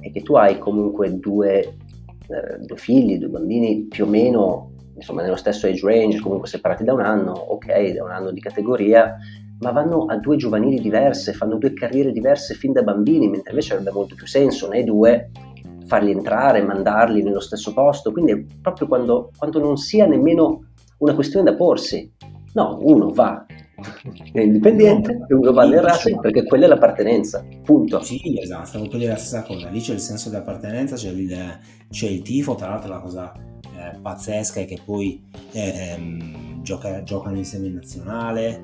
è 0.00 0.10
che 0.10 0.22
tu 0.22 0.34
hai 0.34 0.58
comunque 0.58 1.16
due 1.20 1.76
eh, 2.32 2.58
due 2.58 2.76
figli, 2.76 3.18
due 3.18 3.28
bambini 3.28 3.82
più 3.82 4.04
o 4.04 4.08
meno 4.08 4.70
insomma 4.94 5.22
nello 5.22 5.36
stesso 5.36 5.66
age 5.66 5.86
range, 5.86 6.20
comunque 6.20 6.48
separati 6.48 6.84
da 6.84 6.92
un 6.92 7.00
anno, 7.00 7.32
ok, 7.32 7.92
da 7.92 8.04
un 8.04 8.10
anno 8.10 8.30
di 8.30 8.40
categoria, 8.40 9.16
ma 9.62 9.70
vanno 9.70 10.06
a 10.06 10.16
due 10.16 10.36
giovanili 10.36 10.80
diverse, 10.80 11.32
fanno 11.32 11.56
due 11.56 11.72
carriere 11.72 12.12
diverse 12.12 12.54
fin 12.54 12.72
da 12.72 12.82
bambini, 12.82 13.28
mentre 13.28 13.50
invece 13.50 13.74
avrebbe 13.74 13.92
molto 13.92 14.14
più 14.14 14.26
senso 14.26 14.68
nei 14.68 14.84
due 14.84 15.30
farli 15.86 16.10
entrare, 16.10 16.62
mandarli 16.62 17.22
nello 17.22 17.40
stesso 17.40 17.72
posto, 17.72 18.12
quindi 18.12 18.32
è 18.32 18.44
proprio 18.60 18.88
quando, 18.88 19.30
quando 19.36 19.60
non 19.60 19.76
sia 19.76 20.06
nemmeno 20.06 20.66
una 20.98 21.14
questione 21.14 21.50
da 21.50 21.56
porsi. 21.56 22.10
No, 22.54 22.78
uno 22.82 23.10
va 23.10 23.46
è 24.32 24.40
indipendente 24.40 25.14
no, 25.14 25.26
e 25.26 25.34
uno 25.34 25.52
va 25.52 25.66
nel 25.66 25.80
Racing 25.80 26.20
perché 26.20 26.44
quella 26.44 26.66
è 26.66 26.68
l'appartenenza, 26.68 27.44
punto. 27.64 28.00
Sì, 28.02 28.38
esatto, 28.40 28.66
stavo 28.66 28.88
per 28.88 28.98
dire 28.98 29.10
la 29.12 29.16
stessa 29.16 29.42
cosa, 29.42 29.68
lì 29.68 29.80
c'è 29.80 29.94
il 29.94 30.00
senso 30.00 30.28
di 30.28 30.36
appartenenza, 30.36 30.96
c'è 30.96 31.10
il, 31.10 31.58
c'è 31.90 32.08
il 32.08 32.22
tifo, 32.22 32.54
tra 32.54 32.68
l'altro 32.68 32.90
la 32.90 33.00
cosa 33.00 33.32
eh, 33.34 33.98
pazzesca 34.00 34.60
è 34.60 34.64
che 34.66 34.78
poi 34.84 35.24
eh, 35.52 35.98
gioca, 36.62 37.02
giocano 37.02 37.36
insieme 37.36 37.66
in 37.66 37.74
nazionale, 37.74 38.62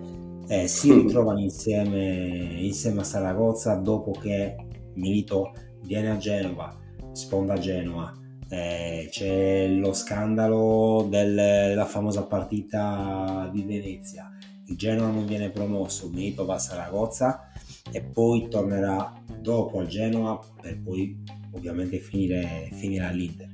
eh, 0.49 0.67
si 0.67 0.93
ritrovano 0.93 1.41
insieme, 1.41 2.57
insieme 2.59 3.01
a 3.01 3.05
Saragozza 3.05 3.75
dopo 3.75 4.13
che 4.13 4.57
Milito 4.95 5.53
viene 5.83 6.11
a 6.11 6.17
Genova, 6.17 6.77
sponda 7.13 7.55
a 7.55 7.59
Genova, 7.59 8.13
eh, 8.49 9.09
c'è 9.11 9.69
lo 9.69 9.93
scandalo 9.93 11.07
del, 11.09 11.35
della 11.35 11.85
famosa 11.85 12.25
partita 12.25 13.49
di 13.53 13.63
Venezia, 13.63 14.31
il 14.67 14.77
Genoa 14.77 15.11
non 15.11 15.27
viene 15.27 15.51
promosso, 15.51 16.09
Benito 16.09 16.45
va 16.45 16.55
a 16.55 16.59
Saragozza 16.59 17.51
e 17.91 18.03
poi 18.03 18.49
tornerà 18.49 19.13
dopo 19.41 19.79
al 19.79 19.87
Genoa 19.87 20.39
per 20.61 20.81
poi 20.81 21.23
ovviamente 21.53 21.99
finire, 21.99 22.69
finire 22.73 23.05
all'Inter. 23.05 23.53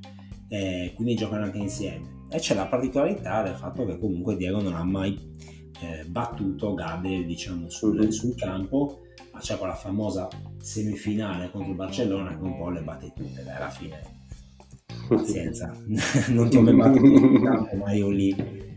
Eh, 0.48 0.92
quindi 0.94 1.14
giocano 1.14 1.44
anche 1.44 1.58
insieme. 1.58 2.26
E 2.30 2.38
c'è 2.38 2.54
la 2.54 2.66
particolarità 2.66 3.42
del 3.42 3.54
fatto 3.54 3.84
che 3.84 3.98
comunque 3.98 4.36
Diego 4.36 4.60
non 4.60 4.74
ha 4.74 4.82
mai 4.82 5.16
eh, 5.80 6.04
battuto 6.06 6.74
Gabriel 6.74 7.26
diciamo, 7.26 7.68
sul, 7.68 7.96
mm-hmm. 7.96 8.08
sul 8.08 8.34
campo, 8.34 9.02
ma 9.32 9.40
c'è 9.40 9.56
quella 9.56 9.74
famosa 9.74 10.28
semifinale 10.60 11.50
contro 11.50 11.70
il 11.70 11.76
Barcellona 11.76 12.36
che 12.36 12.42
un 12.42 12.56
po' 12.56 12.70
le 12.70 12.82
batte 12.82 13.12
tutte, 13.14 13.42
dai, 13.42 13.56
alla 13.56 13.70
fine 13.70 14.00
pazienza, 15.08 15.72
non 16.30 16.48
ti 16.48 16.56
ho 16.56 16.62
mai 16.62 16.74
battuto 16.74 17.06
in 17.06 17.42
campo, 17.44 17.76
ma 17.76 17.92
io 17.92 18.08
lì 18.10 18.72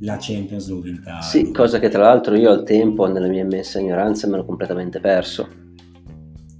la 0.00 0.16
Champions 0.20 0.68
l'ho 0.68 0.80
vinta. 0.80 1.20
Sì, 1.22 1.50
cosa 1.52 1.78
che 1.78 1.88
tra 1.88 2.02
l'altro 2.02 2.36
io 2.36 2.50
al 2.50 2.64
tempo, 2.64 3.06
nella 3.06 3.28
mia 3.28 3.42
immensa 3.42 3.80
ignoranza, 3.80 4.28
me 4.28 4.36
l'ho 4.36 4.44
completamente 4.44 5.00
perso. 5.00 5.48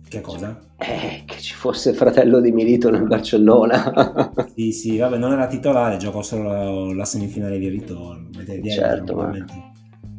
Che 0.09 0.21
cosa? 0.21 0.66
Eh, 0.79 1.23
che 1.25 1.39
ci 1.39 1.55
fosse 1.55 1.91
il 1.91 1.97
fratello 1.97 2.41
di 2.41 2.53
Milito 2.53 2.91
nel 2.91 3.07
Barcellona. 3.07 4.33
sì, 4.55 4.73
sì, 4.73 4.99
vabbè, 4.99 5.17
non 5.17 5.33
era 5.33 5.47
titolare, 5.47 5.97
giocò 5.97 6.21
solo 6.23 6.51
la, 6.51 6.95
la 6.95 7.05
semifinale 7.05 7.59
di 7.59 7.69
ritorno. 7.69 8.29
certo, 8.69 9.15
ma... 9.15 9.33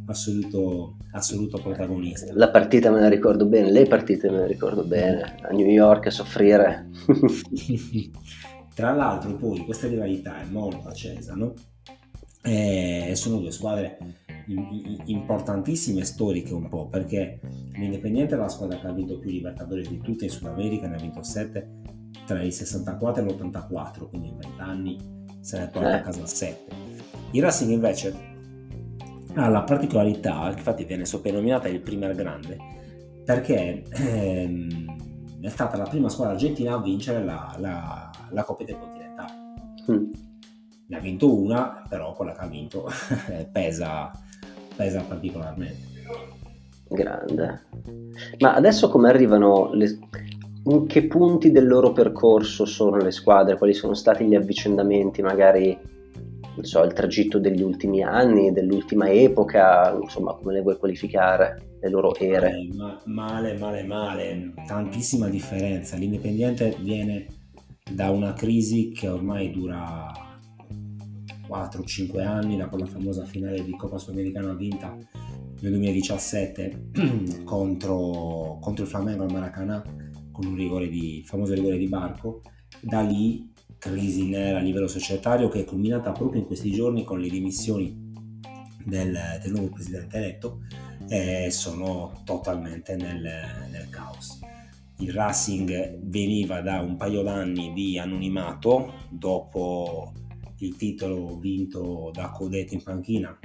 Assoluto, 0.08 0.96
assoluto 1.12 1.60
protagonista. 1.62 2.32
La 2.34 2.50
partita 2.50 2.90
me 2.90 3.02
la 3.02 3.10
ricordo 3.10 3.46
bene, 3.46 3.70
le 3.72 3.86
partite 3.86 4.32
me 4.32 4.40
le 4.40 4.48
ricordo 4.48 4.84
bene, 4.84 5.36
a 5.42 5.52
New 5.52 5.68
York 5.68 6.08
a 6.08 6.12
soffrire. 6.12 6.90
Tra 8.74 8.94
l'altro 8.94 9.36
poi 9.36 9.66
questa 9.66 9.88
rivalità 9.88 10.40
è 10.40 10.46
molto 10.50 10.88
accesa, 10.88 11.34
no? 11.36 11.54
E 12.42 13.12
sono 13.16 13.40
due 13.40 13.52
squadre 13.52 13.98
importantissime 15.06 16.04
storiche 16.06 16.54
un 16.54 16.70
po' 16.70 16.88
perché 16.88 17.40
l'Independiente 17.74 18.36
è 18.36 18.38
la 18.38 18.48
squadra 18.48 18.80
che 18.80 18.88
ha 18.88 18.92
vinto 18.92 19.20
più 19.20 19.30
Libertadores 19.30 19.90
di 19.90 20.00
tutte 20.00 20.26
in 20.26 20.32
Sud 20.32 20.48
America, 20.48 20.88
ne 20.88 20.96
ha 20.96 21.00
vinto 21.00 21.22
7 21.22 21.70
tra 22.26 22.42
il 22.42 22.54
64 22.54 23.24
e 23.24 23.26
l'84, 23.26 24.10
quindi 24.10 24.30
in 24.30 24.38
20 24.38 24.62
anni 24.62 24.98
se 25.40 25.60
ne 25.60 25.68
porta 25.68 25.96
a 25.96 26.02
casa 26.02 26.26
7. 26.26 26.76
Il 27.32 27.42
Racing 27.42 27.72
invece 27.72 28.16
ha 29.34 29.48
la 29.50 29.64
particolarità, 29.64 30.50
infatti 30.50 30.84
viene 30.86 31.06
soprannominata 31.06 31.68
il 31.68 31.82
Primer 31.82 32.16
Grande, 32.16 32.58
perché 33.24 33.84
ehm, 33.92 34.96
è 35.42 35.50
stata 35.50 35.78
la 35.78 35.86
prima 35.86 36.10
squadra 36.10 36.34
argentina 36.34 36.74
a 36.74 36.82
vincere 36.82 37.24
la, 37.24 37.56
la, 37.60 38.10
la 38.32 38.44
Coppa 38.44 38.64
Intercontinentale. 38.64 39.34
Mm. 39.92 40.12
Ne 40.88 40.98
ha 40.98 41.00
vinto 41.00 41.34
una, 41.38 41.84
però 41.88 42.14
quella 42.14 42.34
che 42.34 42.40
ha 42.40 42.48
vinto 42.48 42.90
pesa, 43.52 44.12
pesa 44.78 45.02
particolarmente. 45.02 45.96
Grande. 46.88 47.66
Ma 48.40 48.54
adesso 48.54 48.90
come 48.90 49.10
arrivano 49.10 49.74
le... 49.74 50.00
In 50.66 50.86
che 50.86 51.08
punti 51.08 51.52
del 51.52 51.66
loro 51.66 51.92
percorso 51.94 52.66
sono 52.66 52.98
le 52.98 53.12
squadre? 53.12 53.58
Quali 53.58 53.74
sono 53.74 53.94
stati 53.94 54.26
gli 54.26 54.36
avvicendamenti, 54.36 55.22
magari 55.22 55.78
non 56.58 56.66
so, 56.66 56.84
il 56.84 56.94
tragitto 56.94 57.40
degli 57.40 57.62
ultimi 57.62 58.04
anni, 58.04 58.52
dell'ultima 58.52 59.10
epoca, 59.10 59.98
insomma, 60.02 60.34
come 60.34 60.54
le 60.54 60.62
vuoi 60.62 60.78
qualificare, 60.78 61.78
le 61.80 61.90
loro 61.90 62.16
ere? 62.16 62.50
Eh, 62.50 62.76
ma, 62.76 63.00
male, 63.06 63.58
male, 63.58 63.84
male, 63.84 64.54
tantissima 64.66 65.30
differenza. 65.30 65.96
L'Independiente 65.96 66.76
viene 66.80 67.28
da 67.90 68.10
una 68.10 68.34
crisi 68.34 68.92
che 68.92 69.08
ormai 69.08 69.52
dura 69.52 70.27
4-5 71.48 72.22
anni, 72.26 72.58
da 72.58 72.68
quella 72.68 72.86
famosa 72.86 73.26
finale 73.26 73.64
di 73.64 73.76
Coppa 73.76 73.98
Sudamericana 73.98 74.54
vinta 74.54 74.96
nel 75.60 75.72
2017 75.72 76.92
contro, 77.44 78.58
contro, 78.62 78.84
il 78.84 78.90
Flamengo 78.90 79.24
al 79.24 79.32
Maracanã 79.32 79.82
con 80.32 80.46
un 80.46 80.56
rigore 80.56 80.90
di, 80.90 81.20
il 81.20 81.26
famoso 81.26 81.54
rigore 81.54 81.78
di 81.78 81.88
Barco. 81.88 82.42
Da 82.82 83.02
lì 83.02 83.52
crisi 83.78 84.28
nera 84.28 84.60
a 84.60 84.62
livello 84.62 84.88
societario 84.88 85.50
che 85.50 85.62
è 85.62 85.66
culminata 85.66 86.12
proprio 86.12 86.42
in 86.42 86.48
questi 86.48 86.72
giorni 86.72 87.04
con 87.04 87.20
le 87.20 87.30
dimissioni 87.30 88.06
del, 88.84 89.18
del 89.42 89.52
nuovo 89.52 89.70
presidente 89.70 90.18
eletto 90.18 90.60
e 91.08 91.50
sono 91.52 92.22
totalmente 92.24 92.96
nel, 92.96 93.22
nel 93.72 93.90
caos. 93.90 94.40
Il 95.00 95.14
Racing 95.14 96.00
veniva 96.04 96.62
da 96.62 96.82
un 96.82 96.98
paio 96.98 97.22
d'anni 97.22 97.72
di 97.74 98.00
anonimato 98.00 98.94
dopo 99.10 100.12
il 100.60 100.76
titolo 100.76 101.38
vinto 101.38 102.10
da 102.14 102.32
Codet 102.32 102.72
in 102.72 102.84
panchina 102.84 103.38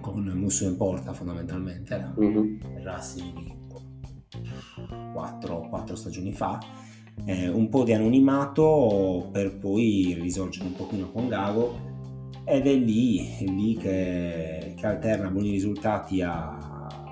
con 0.00 0.24
Musso 0.34 0.64
in 0.66 0.76
porta 0.76 1.12
fondamentalmente 1.12 1.94
era 1.94 2.14
mm-hmm. 2.18 2.82
Racing 2.82 3.32
di 3.34 3.58
4, 5.12 5.68
4 5.68 5.96
stagioni 5.96 6.32
fa 6.32 6.58
eh, 7.24 7.48
un 7.48 7.68
po' 7.68 7.84
di 7.84 7.92
anonimato 7.92 9.28
per 9.32 9.58
poi 9.58 10.16
risorgere 10.20 10.66
un 10.66 10.74
pochino 10.74 11.10
con 11.10 11.28
Gago 11.28 11.88
ed 12.44 12.66
è 12.66 12.74
lì, 12.74 13.36
è 13.38 13.44
lì 13.44 13.76
che, 13.76 14.74
che, 14.76 14.86
alterna 14.86 15.28
buoni 15.28 15.50
risultati 15.50 16.22
a, 16.22 16.56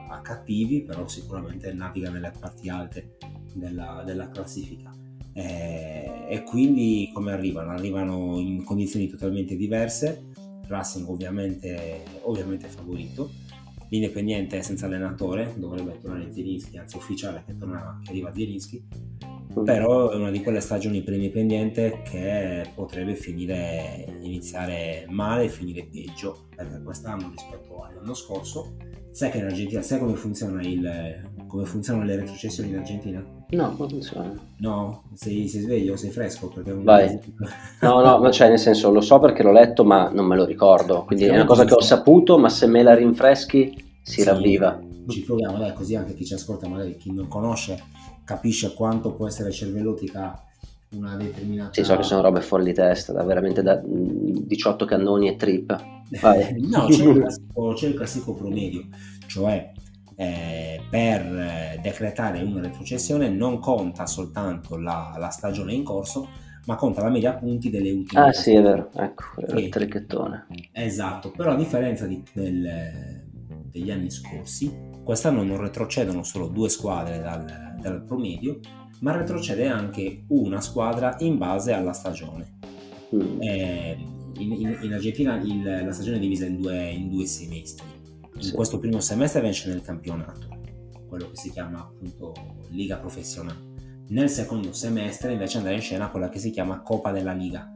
a, 0.08 0.20
cattivi 0.22 0.82
però 0.82 1.06
sicuramente 1.06 1.72
naviga 1.72 2.10
nelle 2.10 2.32
parti 2.38 2.68
alte 2.68 3.16
della, 3.54 4.02
della 4.04 4.28
classifica 4.30 4.90
eh, 5.32 6.26
e 6.28 6.42
quindi 6.42 7.10
come 7.12 7.32
arrivano? 7.32 7.70
Arrivano 7.70 8.38
in 8.38 8.64
condizioni 8.64 9.08
totalmente 9.08 9.56
diverse, 9.56 10.26
Racing 10.66 11.08
ovviamente, 11.08 12.02
ovviamente 12.22 12.68
favorito, 12.68 13.30
l'Independiente 13.88 14.62
senza 14.62 14.86
allenatore, 14.86 15.54
dovrebbe 15.56 15.98
tornare 15.98 16.30
Zielinski, 16.30 16.76
anzi 16.76 16.96
ufficiale 16.96 17.42
che, 17.46 17.56
torna, 17.56 17.98
che 18.02 18.10
arriva 18.10 18.32
Zielinski, 18.32 18.86
mm. 19.58 19.64
però 19.64 20.10
è 20.10 20.16
una 20.16 20.30
di 20.30 20.42
quelle 20.42 20.60
stagioni 20.60 21.02
per 21.02 21.14
l'Independiente 21.14 22.02
che 22.02 22.70
potrebbe 22.74 23.14
finire, 23.14 24.18
iniziare 24.20 25.06
male 25.08 25.44
e 25.44 25.48
finire 25.48 25.88
peggio, 25.90 26.48
perché 26.54 26.82
quest'anno 26.82 27.30
rispetto 27.30 27.82
all'anno 27.82 28.14
scorso, 28.14 28.76
sai 29.10 29.30
che 29.30 29.38
in 29.38 29.44
Argentina, 29.44 29.82
sai 29.82 29.98
come 29.98 30.14
funziona 30.14 30.60
il, 30.62 31.46
come 31.46 31.64
funzionano 31.64 32.04
le 32.04 32.16
retrocessioni 32.16 32.70
in 32.70 32.76
Argentina? 32.76 33.37
No, 33.50 33.74
come 33.76 33.88
funziona? 33.88 34.34
No, 34.58 35.04
sei, 35.14 35.48
sei 35.48 35.62
sveglio, 35.62 35.96
sei 35.96 36.10
fresco? 36.10 36.48
Perché 36.48 36.70
un... 36.70 36.84
Vai. 36.84 37.18
no, 37.80 38.00
no, 38.00 38.30
cioè 38.30 38.48
nel 38.48 38.58
senso 38.58 38.90
lo 38.90 39.00
so 39.00 39.18
perché 39.18 39.42
l'ho 39.42 39.52
letto 39.52 39.84
ma 39.84 40.10
non 40.10 40.26
me 40.26 40.36
lo 40.36 40.44
ricordo, 40.44 41.04
quindi 41.04 41.24
è 41.24 41.32
una 41.32 41.46
cosa 41.46 41.64
che 41.64 41.72
ho 41.72 41.80
saputo 41.80 42.38
ma 42.38 42.50
se 42.50 42.66
me 42.66 42.82
la 42.82 42.94
rinfreschi 42.94 44.00
si 44.02 44.20
sì, 44.20 44.24
ravviva. 44.24 44.78
Ci 45.08 45.22
proviamo, 45.22 45.56
dai, 45.56 45.72
così 45.72 45.94
anche 45.94 46.14
chi 46.14 46.26
ci 46.26 46.34
ascolta, 46.34 46.68
magari 46.68 46.96
chi 46.98 47.10
non 47.10 47.28
conosce, 47.28 47.82
capisce 48.24 48.74
quanto 48.74 49.12
può 49.12 49.26
essere 49.26 49.50
cervellotica 49.50 50.42
una 50.90 51.16
determinata... 51.16 51.72
Sì, 51.72 51.84
so 51.84 51.96
che 51.96 52.02
sono 52.02 52.20
robe 52.20 52.42
fuori 52.42 52.64
di 52.64 52.74
testa, 52.74 53.14
da 53.14 53.22
veramente 53.22 53.62
da 53.62 53.80
18 53.82 54.84
cannoni 54.84 55.28
e 55.28 55.36
trip. 55.36 55.70
no, 56.20 56.86
c'è 56.86 57.04
il, 57.04 57.16
classico, 57.20 57.72
c'è 57.72 57.86
il 57.88 57.94
classico 57.94 58.34
promedio, 58.34 58.84
cioè 59.26 59.72
eh, 60.20 60.80
per 60.90 61.20
eh, 61.20 61.78
decretare 61.80 62.42
una 62.42 62.60
retrocessione 62.60 63.28
non 63.28 63.60
conta 63.60 64.04
soltanto 64.06 64.76
la, 64.76 65.14
la, 65.16 65.28
stagione 65.28 65.72
in 65.72 65.84
corso, 65.84 66.28
ma 66.64 66.74
conta 66.74 67.04
la 67.04 67.08
media 67.08 67.34
punti 67.34 67.70
delle 67.70 67.92
ultime. 67.92 68.20
Ah 68.20 68.32
sì, 68.32 68.52
è 68.52 68.60
vero, 68.60 68.90
ecco, 68.96 69.24
il 69.56 69.68
trichettone. 69.68 70.48
Esatto, 70.72 71.30
però 71.30 71.52
a 71.52 71.56
differenza 71.56 72.06
di, 72.06 72.20
del, 72.32 73.22
degli 73.70 73.92
anni 73.92 74.10
scorsi, 74.10 74.76
quest'anno 75.04 75.44
non 75.44 75.60
retrocedono 75.60 76.24
solo 76.24 76.48
due 76.48 76.68
squadre 76.68 77.20
dal, 77.20 77.76
dal 77.80 78.02
promedio, 78.02 78.58
ma 79.02 79.16
retrocede 79.16 79.68
anche 79.68 80.24
una 80.30 80.60
squadra 80.60 81.14
in 81.20 81.38
base 81.38 81.72
alla 81.72 81.92
stagione. 81.92 82.56
Mm. 83.14 83.40
Eh, 83.40 83.96
in, 84.38 84.52
in, 84.52 84.78
in, 84.82 84.92
Argentina 84.92 85.36
il, 85.36 85.62
la 85.62 85.92
stagione 85.92 86.16
è 86.16 86.20
divisa 86.20 86.44
in 86.44 86.60
due, 86.60 86.90
in 86.90 87.08
due 87.08 87.24
semestri 87.24 87.97
in 88.40 88.52
questo 88.52 88.78
primo 88.78 89.00
semestre 89.00 89.40
vince 89.40 89.68
nel 89.68 89.82
campionato, 89.82 90.48
quello 91.08 91.30
che 91.30 91.36
si 91.36 91.50
chiama 91.50 91.80
appunto 91.80 92.32
Liga 92.68 92.98
Professionale. 92.98 93.76
Nel 94.08 94.30
secondo 94.30 94.72
semestre 94.72 95.32
invece 95.32 95.58
andrà 95.58 95.72
in 95.72 95.80
scena 95.80 96.10
quella 96.10 96.28
che 96.28 96.38
si 96.38 96.50
chiama 96.50 96.80
Coppa 96.82 97.10
della 97.10 97.32
Liga, 97.32 97.74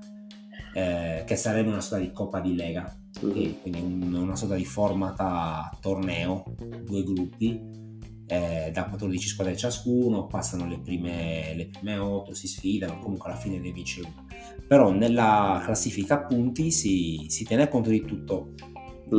eh, 0.75 1.25
che 1.27 1.37
sarebbe 1.37 1.69
una 1.69 1.81
sorta 1.81 2.05
di 2.05 2.13
Coppa 2.13 2.41
di 2.41 2.55
Lega, 2.55 2.97
mm-hmm. 3.25 3.61
quindi 3.61 3.81
un, 3.81 4.15
una 4.15 4.37
sorta 4.37 4.55
di 4.55 4.65
formata 4.65 5.77
torneo, 5.81 6.45
due 6.85 7.03
gruppi, 7.03 7.81
eh, 8.27 8.71
da 8.73 8.89
14 8.89 9.29
squadre 9.29 9.57
ciascuno, 9.57 10.27
passano 10.27 10.67
le 10.67 10.81
prime, 10.81 11.53
le 11.55 11.69
prime 11.69 11.99
8, 11.99 12.33
si 12.33 12.47
sfidano, 12.47 12.99
comunque 12.99 13.31
alla 13.31 13.39
fine 13.39 13.59
ne 13.59 13.73
vince 13.73 14.01
uno. 14.01 14.27
Però 14.67 14.91
nella 14.91 15.61
classifica 15.65 16.21
punti 16.21 16.71
si, 16.71 17.27
si 17.29 17.45
tiene 17.45 17.69
conto 17.69 17.91
di 17.91 18.05
tutto 18.07 18.55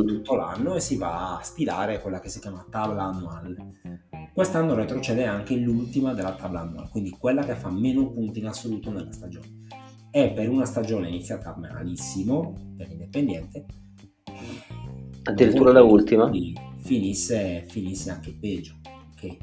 tutto 0.02 0.34
l'anno 0.34 0.74
e 0.74 0.80
si 0.80 0.96
va 0.96 1.38
a 1.38 1.42
stilare 1.42 2.00
quella 2.00 2.20
che 2.20 2.28
si 2.28 2.40
chiama 2.40 2.66
tabla 2.68 3.04
annuale. 3.04 3.56
Quest'anno 4.32 4.74
retrocede 4.74 5.24
anche 5.24 5.54
l'ultima 5.54 6.12
della 6.14 6.34
tabla 6.34 6.60
annuale, 6.60 6.88
quindi 6.90 7.10
quella 7.10 7.44
che 7.44 7.54
fa 7.54 7.70
meno 7.70 8.10
punti 8.10 8.40
in 8.40 8.46
assoluto 8.46 8.90
nella 8.90 9.12
stagione. 9.12 9.46
e 10.10 10.30
per 10.30 10.48
una 10.48 10.64
stagione 10.64 11.08
iniziata 11.08 11.56
malissimo 11.56 12.54
per 12.76 12.86
l'Independiente 12.86 13.66
addirittura 15.24 15.72
da 15.72 15.82
ultima 15.82 16.30
finisse, 16.76 17.64
finisse 17.68 18.10
anche 18.10 18.32
peggio 18.38 18.74
okay? 19.12 19.36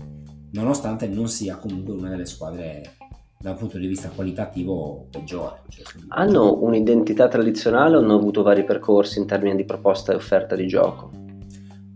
nonostante 0.52 1.08
non 1.08 1.28
sia 1.28 1.58
comunque 1.58 1.94
una 1.94 2.10
delle 2.10 2.26
squadre 2.26 2.96
da 3.42 3.52
un 3.52 3.58
punto 3.58 3.78
di 3.78 3.88
vista 3.88 4.10
qualitativo 4.10 5.08
peggiore. 5.10 5.64
Cioè, 5.70 5.84
hanno 6.10 6.62
un'identità 6.62 7.28
tradizionale 7.28 7.96
o 7.96 8.00
hanno 8.00 8.16
avuto 8.16 8.44
vari 8.44 8.64
percorsi 8.64 9.20
in 9.20 9.26
termini 9.26 9.56
di 9.56 9.66
proposta 9.66 10.12
e 10.12 10.16
offerta 10.16 10.56
di 10.56 10.68
gioco? 10.68 11.12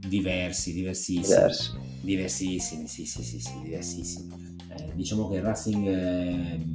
Diversi, 0.07 0.73
diversissimi. 0.73 1.21
Diversi. 1.21 1.71
Diversissimi, 2.01 2.87
sì, 2.87 3.05
sì, 3.05 3.23
sì, 3.23 3.39
sì 3.39 3.59
diversissimi. 3.63 4.55
Eh, 4.69 4.91
diciamo 4.95 5.29
che 5.29 5.37
il 5.37 5.43
Racing 5.43 5.87
eh, 5.87 6.65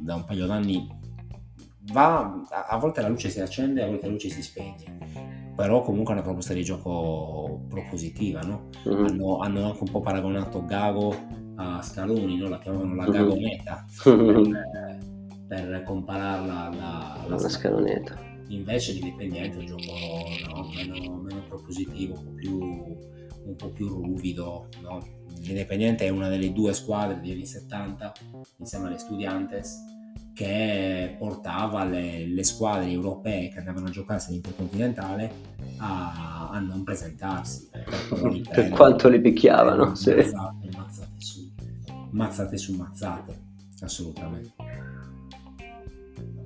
da 0.00 0.14
un 0.14 0.24
paio 0.24 0.46
d'anni 0.46 0.88
va, 1.92 2.42
a 2.68 2.76
volte 2.78 3.02
la 3.02 3.08
luce 3.08 3.28
si 3.28 3.40
accende, 3.40 3.82
a 3.82 3.86
volte 3.86 4.06
la 4.06 4.12
luce 4.12 4.30
si 4.30 4.42
spegne 4.42 5.36
però 5.56 5.80
comunque 5.80 6.12
è 6.12 6.16
una 6.18 6.26
proposta 6.26 6.52
di 6.52 6.62
gioco 6.62 7.62
propositiva, 7.70 8.40
no? 8.42 8.68
mm-hmm. 8.86 9.06
hanno, 9.06 9.38
hanno, 9.38 9.64
anche 9.64 9.78
un 9.84 9.90
po' 9.90 10.00
paragonato 10.00 10.62
Gago 10.66 11.16
a 11.56 11.82
Scaloni, 11.82 12.36
no? 12.36 12.48
la 12.48 12.58
chiamavano 12.58 12.94
la 12.94 13.06
Gago 13.06 13.36
Meta 13.36 13.84
mm-hmm. 14.08 14.52
per, 15.48 15.68
per, 15.68 15.82
compararla 15.84 16.66
alla, 16.66 17.22
alla 17.22 17.48
Scaloneta. 17.48 18.18
Invece 18.48 18.92
l'Indipendiente 18.92 19.56
è 19.56 19.60
un 19.60 19.66
gioco 19.66 19.82
no? 20.54 20.70
meno, 20.74 21.16
meno, 21.16 21.42
propositivo, 21.48 22.14
un 22.14 22.24
po' 22.24 22.32
più, 22.34 22.58
un 22.58 23.56
po 23.56 23.68
più 23.70 23.88
ruvido. 23.88 24.68
No? 24.82 25.04
L'Indipendiente 25.40 26.06
è 26.06 26.08
una 26.10 26.28
delle 26.28 26.52
due 26.52 26.72
squadre 26.72 27.20
degli 27.20 27.32
anni 27.32 27.46
70 27.46 28.12
insieme 28.58 28.86
alle 28.86 28.98
Studiantes 28.98 29.94
che 30.36 31.16
portava 31.18 31.82
le, 31.84 32.26
le, 32.26 32.44
squadre 32.44 32.90
europee 32.90 33.48
che 33.48 33.58
andavano 33.58 33.86
a 33.86 33.90
giocarsi 33.90 34.28
all'intercontinentale 34.28 35.32
a, 35.78 36.50
a 36.52 36.58
non 36.60 36.84
presentarsi. 36.84 37.70
Per, 37.70 38.68
quanto 38.76 39.08
li 39.08 39.18
picchiavano, 39.18 39.94
sì. 39.94 40.14
mazzate, 40.14 40.68
mazzate, 40.76 41.12
su, 41.16 41.35
mazzate 42.16 42.56
su 42.56 42.74
mazzate, 42.74 43.38
assolutamente. 43.80 44.54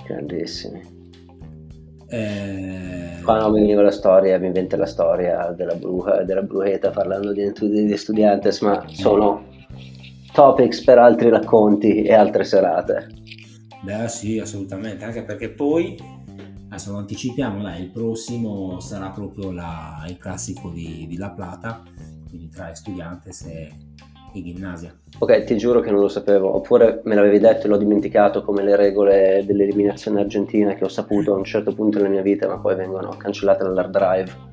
Grandissimi. 0.05 0.99
Eh... 2.09 3.21
Qua 3.23 3.39
non 3.39 3.53
mi 3.53 3.61
veniva 3.61 3.83
la 3.83 3.93
storia, 3.93 4.39
mi 4.39 4.47
inventa 4.47 4.77
la 4.77 4.87
storia 4.87 5.55
della, 5.57 5.75
bruja, 5.75 6.25
della 6.25 6.43
bruheta 6.43 6.91
parlando 6.91 7.33
di, 7.33 7.53
di 7.53 7.97
Studiantes, 7.97 8.61
ma 8.63 8.85
sono 8.89 9.47
topics 10.33 10.83
per 10.83 10.99
altri 10.99 11.29
racconti 11.29 12.03
e 12.03 12.13
altre 12.13 12.43
serate. 12.43 13.07
Beh 13.83 14.09
sì, 14.09 14.39
assolutamente, 14.39 15.05
anche 15.05 15.23
perché 15.23 15.51
poi, 15.51 15.97
adesso 16.69 16.91
lo 16.91 16.99
anticipiamo, 16.99 17.63
dai, 17.63 17.83
il 17.83 17.91
prossimo 17.91 18.81
sarà 18.81 19.11
proprio 19.11 19.53
la, 19.53 20.05
il 20.09 20.17
classico 20.17 20.71
di, 20.71 21.07
di, 21.09 21.17
La 21.17 21.31
Plata, 21.31 21.83
quindi 22.29 22.49
tra 22.49 22.71
Estudiantes 22.71 23.43
e, 23.43 23.69
e 24.33 24.43
Gimnasia. 24.43 24.95
Ok, 25.19 25.45
ti 25.45 25.57
giuro 25.57 25.81
che 25.81 25.91
non 25.91 26.01
lo 26.01 26.09
sapevo, 26.09 26.55
oppure 26.55 27.01
me 27.05 27.15
l'avevi 27.15 27.39
detto 27.39 27.67
e 27.67 27.69
l'ho 27.69 27.77
dimenticato 27.77 28.43
come 28.43 28.63
le 28.63 28.77
regole 28.77 29.45
dell'eliminazione 29.47 30.21
argentina 30.21 30.75
che 30.75 30.85
ho 30.85 30.89
saputo 30.89 31.35
a 31.35 31.37
un 31.37 31.45
certo 31.45 31.75
punto 31.75 31.99
nella 31.99 32.11
mia 32.11 32.23
vita, 32.23 32.49
ma 32.49 32.59
poi 32.59 32.77
vengono 32.77 33.11
cancellate 33.17 33.65
dall'hard 33.65 33.91
drive. 33.91 34.49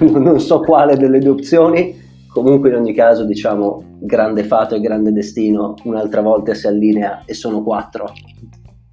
non 0.18 0.40
so 0.40 0.60
quale 0.60 0.96
delle 0.96 1.18
due 1.18 1.30
opzioni, 1.30 1.94
comunque 2.28 2.70
in 2.70 2.76
ogni 2.76 2.94
caso 2.94 3.24
diciamo 3.24 3.98
grande 4.00 4.44
fato 4.44 4.74
e 4.74 4.80
grande 4.80 5.12
destino 5.12 5.74
un'altra 5.84 6.20
volta 6.20 6.54
si 6.54 6.66
allinea 6.66 7.22
e 7.24 7.34
sono 7.34 7.62
quattro. 7.62 8.12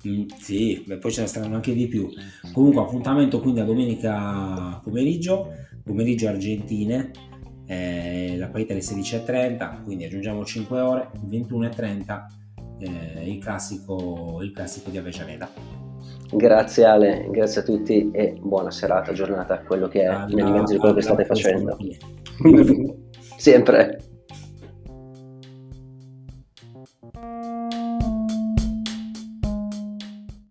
Mm, 0.05 0.25
sì, 0.37 0.83
beh, 0.85 0.97
poi 0.97 1.11
ce 1.11 1.21
ne 1.21 1.27
saranno 1.27 1.55
anche 1.55 1.73
di 1.73 1.87
più. 1.87 2.09
Comunque 2.51 2.81
appuntamento 2.81 3.39
quindi 3.39 3.61
a 3.61 3.65
domenica 3.65 4.81
pomeriggio 4.83 5.47
pomeriggio 5.83 6.29
argentine 6.29 7.11
eh, 7.73 8.37
la 8.37 8.47
partita 8.47 8.73
alle 8.73 8.81
16.30 8.81 9.83
quindi 9.83 10.05
aggiungiamo 10.05 10.43
5 10.43 10.79
ore 10.79 11.09
21.30 11.29 12.25
eh, 12.79 13.29
il, 13.29 13.39
classico, 13.39 14.39
il 14.41 14.51
classico 14.51 14.89
di 14.89 14.97
Avellaneda 14.97 15.81
Grazie 16.35 16.85
Ale, 16.85 17.27
grazie 17.29 17.61
a 17.61 17.63
tutti 17.63 18.09
e 18.11 18.35
buona 18.41 18.71
serata, 18.71 19.13
giornata, 19.13 19.59
quello 19.59 19.87
che 19.87 20.01
è, 20.01 20.25
nel 20.29 20.51
mezzo 20.51 20.73
di 20.73 20.79
quello 20.79 20.95
che 20.95 21.01
state 21.01 21.25
facendo. 21.25 21.77
Siempre. 23.37 24.01